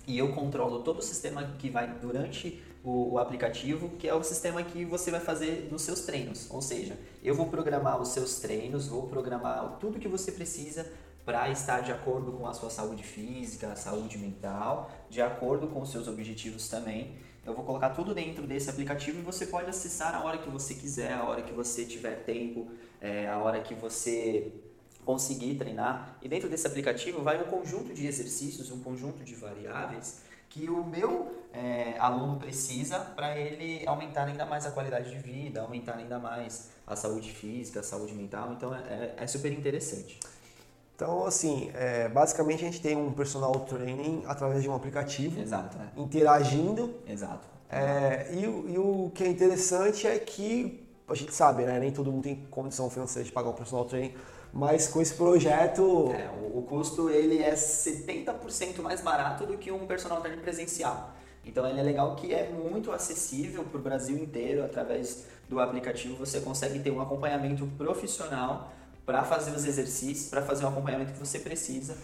e 0.07 0.17
eu 0.17 0.33
controlo 0.33 0.83
todo 0.83 1.01
o 1.01 1.03
sistema 1.03 1.43
que 1.59 1.69
vai 1.69 1.87
durante 1.87 2.63
o, 2.83 3.13
o, 3.13 3.19
aplicativo, 3.19 3.91
que 3.99 4.09
é 4.09 4.15
o 4.15 4.23
sistema 4.23 4.63
que 4.63 4.87
você 4.87 5.11
vai 5.11 5.21
fazer 5.21 5.69
nos 5.71 5.83
seus 5.83 6.01
treinos. 6.01 6.51
Ou 6.51 6.63
seja, 6.63 6.97
eu 7.23 7.35
vou 7.35 7.49
programar 7.49 8.01
os 8.01 8.09
seus 8.09 8.37
treinos, 8.37 8.89
vou 8.89 9.07
programar 9.07 9.77
tudo 9.79 9.99
que 9.99 10.09
você 10.09 10.33
precisa 10.33 10.91
para 11.27 11.51
estar 11.51 11.81
de 11.81 11.93
acordo 11.93 12.33
com 12.33 12.47
a 12.47 12.55
sua 12.55 12.71
saúde 12.71 13.03
física, 13.03 13.77
saúde 13.77 14.17
mental, 14.17 14.91
de 15.11 15.21
acordo 15.21 15.67
com 15.67 15.83
os 15.83 15.91
seus 15.91 16.09
objetivos 16.09 16.71
também. 16.71 17.19
Eu 17.45 17.53
vou 17.53 17.67
colocar 17.67 17.91
tudo 17.91 18.15
dentro 18.15 18.47
desse 18.47 18.71
aplicativo 18.71 19.19
e 19.19 19.23
você 19.23 19.45
pode 19.45 19.69
acessar 19.69 20.15
a 20.15 20.25
hora 20.25 20.39
que 20.39 20.49
você 20.49 20.73
quiser, 20.73 21.13
a 21.13 21.25
hora 21.25 21.43
que 21.43 21.53
você 21.53 21.85
tiver 21.85 22.25
tempo, 22.25 22.71
é, 23.03 23.29
a 23.29 23.39
hora 23.39 23.61
que 23.61 23.75
você 23.75 24.53
conseguir 25.05 25.57
treinar. 25.57 26.17
E 26.23 26.29
dentro 26.29 26.49
desse 26.49 26.67
aplicativo 26.67 27.23
vai 27.23 27.43
um 27.43 27.47
conjunto 27.47 27.93
de 27.93 28.07
exercícios, 28.07 28.71
um 28.71 28.81
conjunto 28.81 29.25
de 29.25 29.35
variáveis 29.35 30.23
que 30.49 30.69
o 30.69 30.85
meu 30.85 31.33
é, 31.53 31.95
aluno 31.99 32.39
precisa 32.39 32.99
para 32.99 33.39
ele 33.39 33.87
aumentar 33.87 34.27
ainda 34.27 34.45
mais 34.45 34.67
a 34.67 34.71
qualidade 34.71 35.11
de 35.11 35.17
vida, 35.17 35.63
aumentar 35.63 35.97
ainda 35.97 36.19
mais 36.19 36.71
a 36.87 36.95
saúde 36.95 37.33
física, 37.33 37.81
a 37.81 37.83
saúde 37.83 38.13
mental. 38.13 38.53
Então 38.53 38.75
é, 38.75 39.15
é 39.17 39.27
super 39.27 39.51
interessante. 39.51 40.21
Então, 40.95 41.25
assim, 41.25 41.71
é, 41.75 42.09
basicamente 42.09 42.63
a 42.63 42.67
gente 42.67 42.83
tem 42.83 42.95
um 42.95 43.13
personal 43.13 43.53
training 43.61 44.25
através 44.27 44.63
de 44.63 44.69
um 44.69 44.75
aplicativo. 44.75 45.41
Exato. 45.41 45.79
É. 45.79 46.01
Interagindo. 46.01 46.95
Exato. 47.09 47.49
É, 47.71 48.29
e, 48.35 48.43
e, 48.43 48.79
o 48.79 49.11
que 49.15 49.25
é 49.25 49.29
interessante 49.29 50.07
é 50.07 50.19
que 50.19 50.82
a 51.13 51.17
gente 51.17 51.35
sabe, 51.35 51.65
né? 51.65 51.79
Nem 51.79 51.93
todo 51.93 52.11
mundo 52.11 52.25
tem 52.25 52.47
condição 52.51 52.89
financeira 52.91 53.25
de 53.25 53.33
pagar 53.33 53.51
um 53.51 53.55
personal 53.55 53.85
training, 53.85 54.15
mas 54.53 54.89
com 54.89 55.01
esse 55.01 55.15
projeto. 55.15 56.11
É, 56.13 56.31
o, 56.31 56.59
o 56.59 56.63
custo 56.63 57.11
ele 57.11 57.43
é 57.43 57.55
70% 57.55 58.81
mais 58.81 59.01
barato 59.01 59.47
do 59.47 59.59
que 59.59 59.71
um 59.71 59.87
personal 59.87 60.21
training 60.21 60.41
presencial. 60.41 61.13
Então 61.45 61.67
ele 61.69 61.81
é 61.81 61.83
legal 61.83 62.15
que 62.15 62.33
é 62.33 62.51
muito 62.51 62.93
acessível 62.93 63.65
para 63.65 63.79
o 63.79 63.83
Brasil 63.83 64.17
inteiro 64.17 64.65
através 64.65 65.27
do 65.49 65.61
aplicativo. 65.61 66.17
Você 66.17 66.41
consegue 66.41 66.79
ter 66.79 66.91
um 66.91 67.01
acompanhamento 67.01 67.67
profissional 67.77 68.73
para 69.05 69.25
fazer 69.25 69.51
os 69.51 69.65
exercícios, 69.65 70.29
para 70.29 70.43
fazer 70.43 70.65
o 70.65 70.69
acompanhamento 70.69 71.13
que 71.13 71.19
você 71.19 71.41
precisa, 71.41 71.97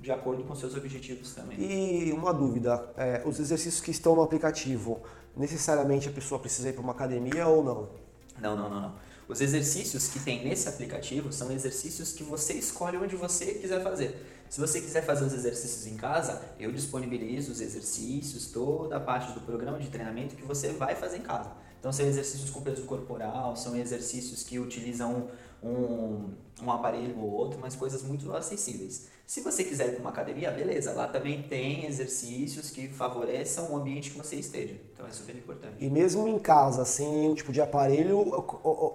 de 0.00 0.12
acordo 0.12 0.44
com 0.44 0.54
seus 0.54 0.76
objetivos 0.76 1.34
também. 1.34 1.58
E 1.58 2.12
uma 2.12 2.32
dúvida: 2.32 2.92
é, 2.96 3.22
os 3.24 3.40
exercícios 3.40 3.80
que 3.80 3.90
estão 3.90 4.14
no 4.14 4.22
aplicativo, 4.22 5.02
necessariamente 5.36 6.08
a 6.08 6.12
pessoa 6.12 6.40
precisa 6.40 6.68
ir 6.68 6.72
para 6.72 6.82
uma 6.82 6.92
academia 6.92 7.48
ou 7.48 7.64
não? 7.64 8.03
Não, 8.40 8.56
não, 8.56 8.68
não, 8.68 8.80
não. 8.80 8.94
Os 9.26 9.40
exercícios 9.40 10.08
que 10.08 10.20
tem 10.20 10.44
nesse 10.44 10.68
aplicativo 10.68 11.32
são 11.32 11.50
exercícios 11.50 12.12
que 12.12 12.22
você 12.22 12.54
escolhe 12.54 12.96
onde 12.98 13.16
você 13.16 13.54
quiser 13.54 13.82
fazer. 13.82 14.44
Se 14.50 14.60
você 14.60 14.80
quiser 14.80 15.04
fazer 15.04 15.24
os 15.24 15.32
exercícios 15.32 15.86
em 15.86 15.96
casa, 15.96 16.42
eu 16.58 16.70
disponibilizo 16.70 17.50
os 17.50 17.60
exercícios, 17.60 18.48
toda 18.48 18.96
a 18.96 19.00
parte 19.00 19.32
do 19.32 19.40
programa 19.40 19.78
de 19.78 19.88
treinamento 19.88 20.36
que 20.36 20.44
você 20.44 20.68
vai 20.72 20.94
fazer 20.94 21.16
em 21.16 21.22
casa. 21.22 21.50
Então, 21.80 21.92
são 21.92 22.06
exercícios 22.06 22.50
com 22.50 22.60
peso 22.60 22.84
corporal, 22.84 23.56
são 23.56 23.76
exercícios 23.76 24.42
que 24.42 24.58
utilizam 24.58 25.28
um, 25.62 26.30
um 26.62 26.70
aparelho 26.70 27.18
ou 27.18 27.30
outro, 27.30 27.58
mas 27.60 27.74
coisas 27.74 28.02
muito 28.02 28.34
acessíveis. 28.34 29.08
Se 29.26 29.40
você 29.40 29.64
quiser 29.64 29.88
ir 29.88 29.92
para 29.92 30.00
uma 30.00 30.10
academia, 30.10 30.50
beleza, 30.50 30.92
lá 30.92 31.08
também 31.08 31.42
tem 31.42 31.86
exercícios 31.86 32.70
que 32.70 32.88
favoreçam 32.88 33.72
o 33.72 33.76
ambiente 33.76 34.10
que 34.10 34.18
você 34.18 34.36
esteja. 34.36 34.76
Então 34.92 35.06
é 35.06 35.10
super 35.10 35.34
importante. 35.34 35.76
E 35.80 35.88
mesmo 35.88 36.28
em 36.28 36.38
casa, 36.38 36.84
sem 36.84 37.10
nenhum 37.10 37.34
tipo 37.34 37.50
de 37.50 37.60
aparelho, 37.60 38.34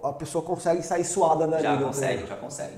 a 0.03 0.13
pessoa 0.13 0.43
consegue 0.43 0.83
sair 0.83 1.03
suada 1.03 1.47
da 1.47 1.59
Já 1.59 1.81
consegue, 1.81 2.27
já 2.27 2.37
consegue. 2.37 2.77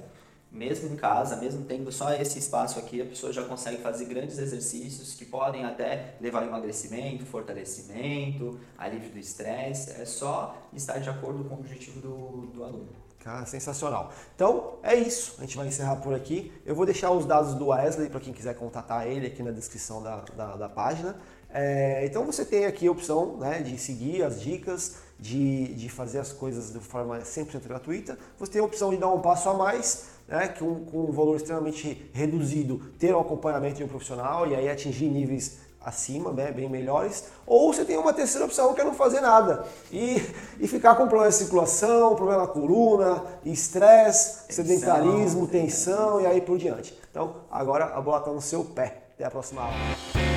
Mesmo 0.49 0.93
em 0.93 0.95
casa, 0.95 1.37
mesmo 1.37 1.65
tendo 1.65 1.91
só 1.91 2.13
esse 2.13 2.39
espaço 2.39 2.79
aqui, 2.79 3.01
a 3.01 3.05
pessoa 3.05 3.31
já 3.31 3.43
consegue 3.43 3.81
fazer 3.81 4.05
grandes 4.05 4.37
exercícios 4.37 5.13
que 5.13 5.25
podem 5.25 5.65
até 5.65 6.15
levar 6.19 6.43
ao 6.43 6.47
emagrecimento, 6.47 7.25
fortalecimento, 7.25 8.59
alívio 8.77 9.11
do 9.11 9.19
estresse. 9.19 9.91
É 9.91 10.05
só 10.05 10.57
estar 10.73 10.99
de 10.99 11.09
acordo 11.09 11.43
com 11.45 11.55
o 11.55 11.59
objetivo 11.59 11.99
do, 11.99 12.47
do 12.47 12.63
aluno. 12.63 13.00
Cara, 13.23 13.45
sensacional. 13.45 14.11
Então 14.35 14.79
é 14.81 14.95
isso, 14.95 15.35
a 15.37 15.41
gente 15.41 15.55
vai 15.55 15.67
encerrar 15.67 15.97
por 15.97 16.13
aqui. 16.13 16.51
Eu 16.65 16.73
vou 16.73 16.85
deixar 16.87 17.11
os 17.11 17.23
dados 17.23 17.53
do 17.53 17.67
Wesley 17.67 18.09
para 18.09 18.19
quem 18.19 18.33
quiser 18.33 18.55
contatar 18.55 19.05
ele 19.05 19.27
aqui 19.27 19.43
na 19.43 19.51
descrição 19.51 20.01
da, 20.01 20.23
da, 20.35 20.55
da 20.55 20.67
página. 20.67 21.15
É, 21.53 22.03
então 22.05 22.25
você 22.25 22.43
tem 22.43 22.65
aqui 22.65 22.87
a 22.87 22.91
opção 22.91 23.37
né, 23.37 23.61
de 23.61 23.77
seguir 23.77 24.23
as 24.23 24.41
dicas, 24.41 24.95
de, 25.19 25.75
de 25.75 25.87
fazer 25.87 26.17
as 26.17 26.33
coisas 26.33 26.73
de 26.73 26.79
forma 26.79 27.19
100% 27.19 27.61
gratuita. 27.67 28.17
Você 28.39 28.53
tem 28.53 28.61
a 28.61 28.65
opção 28.65 28.89
de 28.89 28.97
dar 28.97 29.09
um 29.09 29.21
passo 29.21 29.49
a 29.49 29.53
mais, 29.53 30.07
né, 30.27 30.51
um, 30.61 30.83
com 30.85 31.05
um 31.05 31.11
valor 31.11 31.35
extremamente 31.35 32.09
reduzido, 32.13 32.79
ter 32.97 33.13
um 33.13 33.19
acompanhamento 33.19 33.75
de 33.75 33.83
um 33.83 33.87
profissional 33.87 34.47
e 34.47 34.55
aí 34.55 34.67
atingir 34.67 35.09
níveis 35.09 35.59
acima, 35.83 36.31
né, 36.31 36.51
bem 36.51 36.69
melhores, 36.69 37.25
ou 37.45 37.73
você 37.73 37.83
tem 37.83 37.97
uma 37.97 38.13
terceira 38.13 38.45
opção 38.45 38.73
que 38.73 38.81
é 38.81 38.83
não 38.83 38.93
fazer 38.93 39.19
nada 39.19 39.65
e, 39.91 40.21
e 40.59 40.67
ficar 40.67 40.95
com 40.95 41.07
problema 41.07 41.29
de 41.29 41.35
circulação, 41.35 42.15
problema 42.15 42.41
na 42.41 42.47
coluna, 42.47 43.23
estresse, 43.43 44.53
sedentarismo, 44.53 45.47
tensão 45.47 46.21
e 46.21 46.25
aí 46.25 46.41
por 46.41 46.57
diante. 46.57 46.97
Então 47.09 47.35
agora 47.49 47.85
a 47.85 48.01
bola 48.01 48.19
está 48.19 48.31
no 48.31 48.41
seu 48.41 48.63
pé. 48.63 48.97
Até 49.15 49.25
a 49.25 49.31
próxima 49.31 49.61
aula. 49.61 50.30